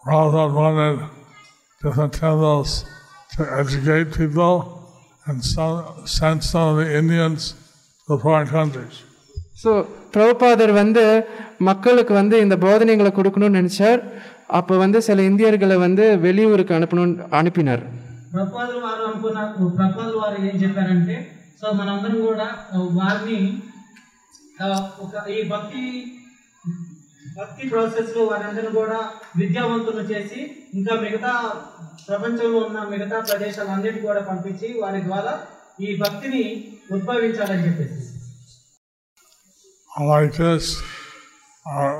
Prabhupada 0.03 0.53
wanted 0.55 0.97
different 1.81 2.13
temples 2.15 2.71
to 3.31 3.41
educate 3.59 4.09
people 4.13 4.55
and 5.25 5.39
some, 5.45 5.75
send 6.09 6.39
some 6.43 6.67
of 6.69 6.77
the 6.77 6.89
Indians 6.95 7.41
to 8.07 8.17
foreign 8.19 8.49
countries. 8.49 8.95
So 9.61 9.71
பிரபுபாதர் 10.13 10.71
வந்து 10.77 11.03
மக்களுக்கு 11.61 12.13
வந்து 12.15 12.35
இந்த 12.41 12.55
போதனைகளை 12.61 13.11
கொடுக்கணும்னு 13.13 13.59
நினைச்சார் 13.59 13.99
அப்போ 14.51 14.73
வந்து 14.77 14.99
சில 15.01 15.21
இந்தியர்களை 15.29 15.75
வந்து 15.79 16.05
வெளியூருக்கு 16.23 16.73
அனுப்பணும்னு 16.77 17.25
அனுப்பினார் 17.39 17.83
ప్రపాదులు 18.33 18.79
వారు 18.85 19.03
అనుకున్న 19.07 19.39
ప్రపాదులు 19.77 20.17
వారు 20.19 20.37
ఏం 20.47 20.55
చెప్పారంటే 20.63 21.17
సో 21.61 21.67
మనందరం 21.79 22.17
కూడా 22.27 22.47
ఆ, 22.69 22.79
వారిని 22.97 23.39
ఆ, 24.59 24.67
ఒక 25.03 25.13
ఈ 25.29 25.41
భక్తి 25.49 25.83
భక్తి 27.37 27.63
ప్రాసెస్ 27.71 28.13
లో 28.15 28.21
వారందరూ 28.25 28.69
కూడా 28.79 28.99
విద్యావంతులు 29.39 30.03
చేసి 30.11 30.39
ఇంకా 30.77 30.93
మిగతా 31.03 31.33
ప్రపంచంలో 32.07 32.59
ఉన్న 32.67 32.79
మిగతా 32.93 33.17
ప్రదేశాలన్నిటి 33.29 33.99
కూడా 34.07 34.21
పంపించి 34.29 34.69
వారి 34.81 35.01
ద్వారా 35.01 35.33
ఈ 35.79 35.91
భక్తిని 35.97 36.43
ఉద్భవించాలని 36.97 37.65
చెప్పేసి 37.67 37.99
Like 39.91 40.33
this, 40.33 40.65
our 41.65 41.95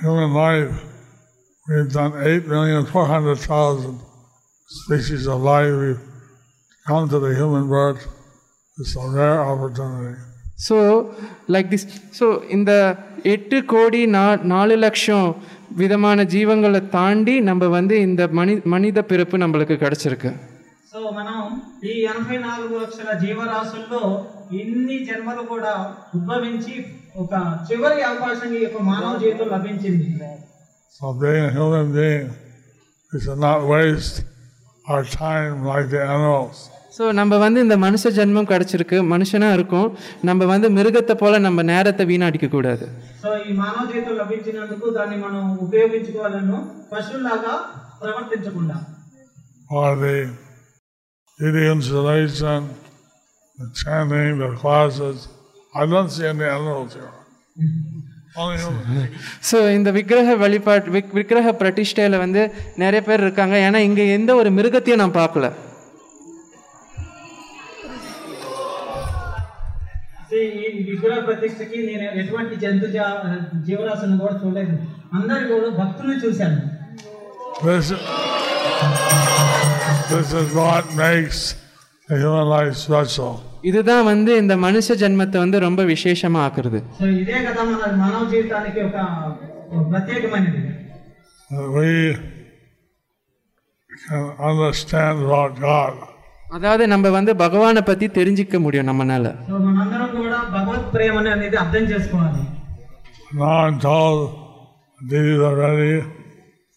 human 0.00 0.32
life, 0.34 0.70
we've 1.66 1.92
done 1.92 2.12
8,400,000 2.12 4.00
species 4.70 5.26
of 5.26 5.42
life. 5.42 5.72
We've 5.74 6.00
come 6.86 7.08
to 7.08 7.18
the 7.18 7.34
human 7.34 7.68
birth. 7.68 8.06
It's 8.78 8.96
a 8.96 9.08
rare 9.08 9.40
opportunity. 9.42 10.14
So 10.58 10.76
like 11.54 11.68
this 11.72 11.86
so 12.18 12.26
இந்த 12.56 12.72
எட்டு 13.32 13.58
கோடி 13.72 14.02
நா 14.14 14.24
நாலு 14.52 14.74
லட்சம் 14.76 15.28
விதமான 15.76 16.24
ஜீவங்களை 16.34 16.80
தாண்டி 16.90 17.36
நம்ம 17.40 17.68
வந்து 17.76 17.94
இந்த 18.00 18.22
மனி 18.32 18.54
மனித 18.74 19.02
பிறப்பு 19.02 19.38
நம்மளுக்கு 19.38 19.76
கிடைச்சிருக்கு 19.76 20.32
సో 20.92 21.00
మనం 21.10 21.38
ఈ 21.84 21.94
ఎనభై 22.10 22.36
నాలుగు 22.38 22.74
లక్షల 22.78 23.12
జీవరాశుల్లో 23.22 24.02
ఇన్ని 24.60 24.98
జన్మలు 25.04 25.42
కూడా 25.44 25.72
ఉద్భవించి 26.14 26.74
ఒక 27.16 27.32
చివరి 27.68 28.02
అవకాశం 28.02 28.52
ఈ 28.54 28.62
యొక్క 28.62 28.80
మానవ 28.90 29.14
జీవితం 29.18 29.48
లభించింది 29.56 30.08
So 30.94 31.12
being 31.14 31.44
a 31.44 31.50
human 31.50 31.92
being, 31.92 32.26
we 33.12 33.20
should 33.20 33.38
not 33.38 33.66
waste 33.66 34.16
our 34.84 35.02
time 35.16 35.64
like 35.64 35.90
the 35.90 36.02
animals. 36.06 36.58
So 36.96 37.04
நம்ம 37.12 37.36
வந்து 37.36 37.58
இந்த 37.60 37.76
மனுஷ 37.84 38.10
ஜென்மம் 38.16 38.48
கிடைச்சிருக்கு 38.50 38.98
மனுஷனாக 39.12 39.56
இருக்கும் 39.58 39.88
நம்ம 40.22 40.46
வந்து 40.46 40.68
மிருகத்தை 40.70 41.14
போல 41.14 41.38
நம்ம 41.38 41.62
நேரத்தை 41.70 42.04
வீணடிக்க 42.04 42.48
கூடாது 42.48 42.84
సో 43.22 43.30
ఈ 43.46 43.52
మానవ 43.54 43.82
జీవితం 43.90 44.14
లభించినందుకు 44.20 44.88
దాన్ని 44.98 45.16
మనం 45.24 45.42
ఉపయోగించుకోవాలను 45.66 46.58
పశువులాగా 46.92 47.54
ప్రవర్తించకుండా 48.02 48.78
Or 49.70 49.96
the 49.96 50.14
eating 51.38 51.68
installation, 51.68 52.58
the 53.58 53.66
chanting, 53.74 54.38
the 54.38 54.50
classes. 54.54 55.18
I 55.72 55.86
don't 55.86 56.10
see 56.10 56.26
any 56.26 56.46
animals 56.50 56.92
here. 56.94 57.12
Only 58.36 58.56
humans. 58.58 59.10
So 59.48 59.56
இந்த 59.74 59.90
விக்கிரக 59.92 60.36
வழிபாட்டு 60.36 60.90
விக் 60.90 61.12
விக்கிரக 61.14 61.50
பிரதிஷ்டையில் 61.60 62.16
வந்து 62.18 62.42
நிறைய 62.76 63.02
பேர் 63.02 63.20
இருக்காங்க 63.20 63.56
ஏன்னா 63.66 63.80
இங்கே 63.88 64.06
எந்த 64.12 64.30
ஒரு 64.34 64.50
மிருகத்தையும் 64.50 65.02
நான் 65.02 65.18
பார்க்கல 65.20 65.48
ఈ 70.34 70.40
ఈ 70.58 70.84
విగ్రహ 70.86 71.16
ప్రతిష్టకి 71.26 71.78
నేను 71.88 72.04
ఎటువంటి 72.20 72.54
జంతు 72.62 72.86
జా- 72.94 73.10
జీవరాశులను 73.66 74.18
కూడా 74.22 74.36
చూడలేదు 74.42 74.76
అందరు 75.18 75.44
కూడా 75.52 75.70
భక్తులు 75.80 76.16
చూశాను 76.24 76.60
This, 77.64 77.88
this 80.10 80.30
is 80.34 80.48
what 80.54 80.84
makes 80.96 81.38
the 82.08 82.16
human 82.18 82.46
life 82.48 82.74
special. 82.78 83.30
இதுதான் 83.64 84.04
வந்து 84.08 84.32
இந்த 84.40 84.54
மனுஷ 84.64 84.94
ஜென்மத்தை 85.02 85.38
வந்து 85.42 85.58
ரொம்ப 85.64 85.82
விசேஷமாக 85.90 86.44
ஆக்குறது 86.46 86.78
సో 86.96 87.04
ఇదే 87.20 87.38
కదా 87.46 87.62
మన 87.68 87.92
మానవ 88.00 88.22
జీవితానికి 88.32 88.80
ఒక 88.82 88.98
ఒక 89.70 89.84
ప్రత్యేకమైనది 89.92 90.62
that 91.50 91.68
we 91.74 91.90
can 93.90 94.24
understand 94.44 95.16
about 95.24 95.54
God. 95.62 95.94
அதாவது 96.50 96.84
நம்ம 96.86 97.06
வந்து 97.10 97.32
பகவானை 97.40 97.80
பற்றி 97.82 98.06
தெரிஞ்சிக்க 98.16 98.54
முடியும் 98.60 98.88
நம்மனால 98.88 99.26
సో 99.46 99.54
మనందరం 99.58 99.77
కూడా 99.77 99.77
భగవత్ 100.88 100.90
ప్రేమ 100.94 101.16
అనేది 101.30 101.56
అర్థం 101.64 101.86
చేసుకోవాలి 101.92 102.42
Now 103.36 103.54
I'm 103.62 103.76
told 103.82 104.18
these 105.00 105.40
are 105.40 105.56
ready 105.58 105.94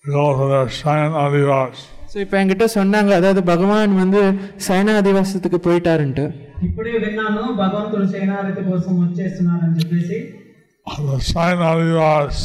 to 0.05 0.11
go 0.11 0.23
to 0.37 0.45
their 0.51 0.69
Sayan 0.77 1.11
Adivas. 1.23 1.77
So 2.11 2.17
இப்போ 2.23 2.35
என்கிட்ட 2.39 2.65
சொன்னாங்க 2.75 3.11
அதாவது 3.19 3.41
பகவான் 3.49 3.93
வந்து 4.01 4.21
சைனா 4.67 4.93
அதிவாசத்துக்கு 5.01 5.59
போயிட்டாருன்ட்டு 5.65 6.25
ఇప్పుడే 6.67 6.93
విన్నాను 7.03 7.43
భగవంతుడు 7.61 8.05
సేనారతి 8.13 8.63
కోసం 8.69 8.93
వచ్చేస్తున్నారని 9.03 9.75
చెప్పేసి 9.79 10.19
The 11.07 11.19
Sayan 11.31 11.61
Adivas 11.71 12.37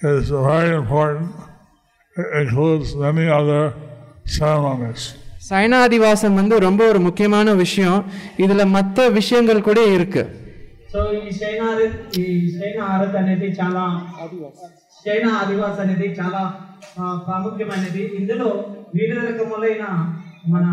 is 0.00 0.28
very 0.42 0.70
important. 0.76 1.30
It 2.16 2.28
includes 2.40 2.88
many 3.06 3.26
other 3.40 3.62
ceremonies. 4.38 5.02
சைனாதிவாசம் 5.50 6.36
வந்து 6.38 6.54
ரொம்ப 6.60 6.80
ஒரு 6.88 7.00
முக்கியமான 7.00 7.52
விஷயம் 7.60 8.00
இதுல 8.38 8.64
மற்ற 8.74 9.08
விஷயங்கள் 9.16 9.66
கூட 9.68 9.80
இருக்கு 9.94 10.22
సో 10.94 11.00
ఈ 11.18 11.30
శైనారి 11.36 11.86
ఈ 12.18 12.24
శైన 12.54 12.78
ఆరత్ 12.92 13.16
అనేది 13.18 13.48
చాలా 13.58 13.82
శైన 15.02 15.26
ఆదివాస్ 15.38 15.80
అనేది 15.80 16.08
చాలా 16.16 16.42
ఆ, 16.98 17.04
ప్రాముఖ్యమైనది 17.26 18.02
ఇందులో 18.18 18.48
వివిధ 18.94 19.18
రకములైన 19.26 19.84
మన 20.46 20.64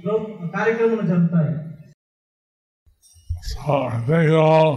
ప్రో- 0.00 0.24
కార్యక్రమాలు 0.54 1.06
జరుగుతాయి 1.12 1.52
So 3.46 3.72
I 3.86 3.98
thank 4.06 4.28
you 4.28 4.40
all 4.46 4.70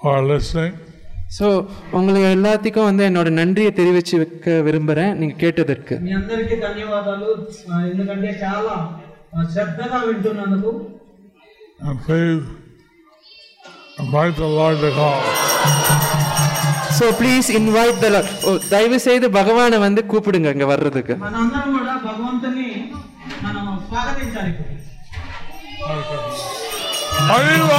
for 0.00 0.16
listening. 0.24 0.74
So 1.36 1.46
உங்களுக்கு 1.94 2.28
எல்லாத்துக்கும் 2.34 2.88
வந்து 2.88 3.02
என்னோட 3.08 3.28
நன்றியை 3.38 3.70
தெரிவிச்சு 3.72 4.14
வைக்க 4.18 4.54
விரும்புகிறேன் 4.66 5.12
நீங்கள் 5.20 5.40
கேட்டதற்கு 5.42 5.94
మీ 6.04 6.12
అందరికీ 6.18 6.56
ధన్యవాదాలు 6.62 7.28
ఆ, 7.68 7.80
ఎందుకంటే 7.90 8.30
చాలా 8.44 8.74
ఆ, 9.34 9.44
శ్రద్ధగా 9.54 10.00
వింటున్నందుకు 10.08 10.72
And 11.82 11.98
please 12.06 12.46
invite 13.98 14.36
the 14.36 14.50
Lord 14.52 14.78
to 14.80 14.90
come. 14.92 15.24
So 16.98 17.06
please 17.18 17.48
invite 17.56 17.98
the 18.04 18.08
oh 18.44 18.52
தயவு 18.70 18.98
செய்து 19.04 19.26
பகவானை 19.36 19.78
வந்து 19.78 20.00
கூப்பிடுங்க 20.10 20.52
இங்கே 20.54 20.68
வர்றதுக்கு 20.70 21.14
మనందరం 21.20 21.68
కూడా 21.76 21.94
భగవంతుని 22.06 22.68
మనం 23.44 23.64
స్వాగతించాలి 23.88 24.50
ఇప్పుడు 24.50 24.76
Arriba! 27.28 27.78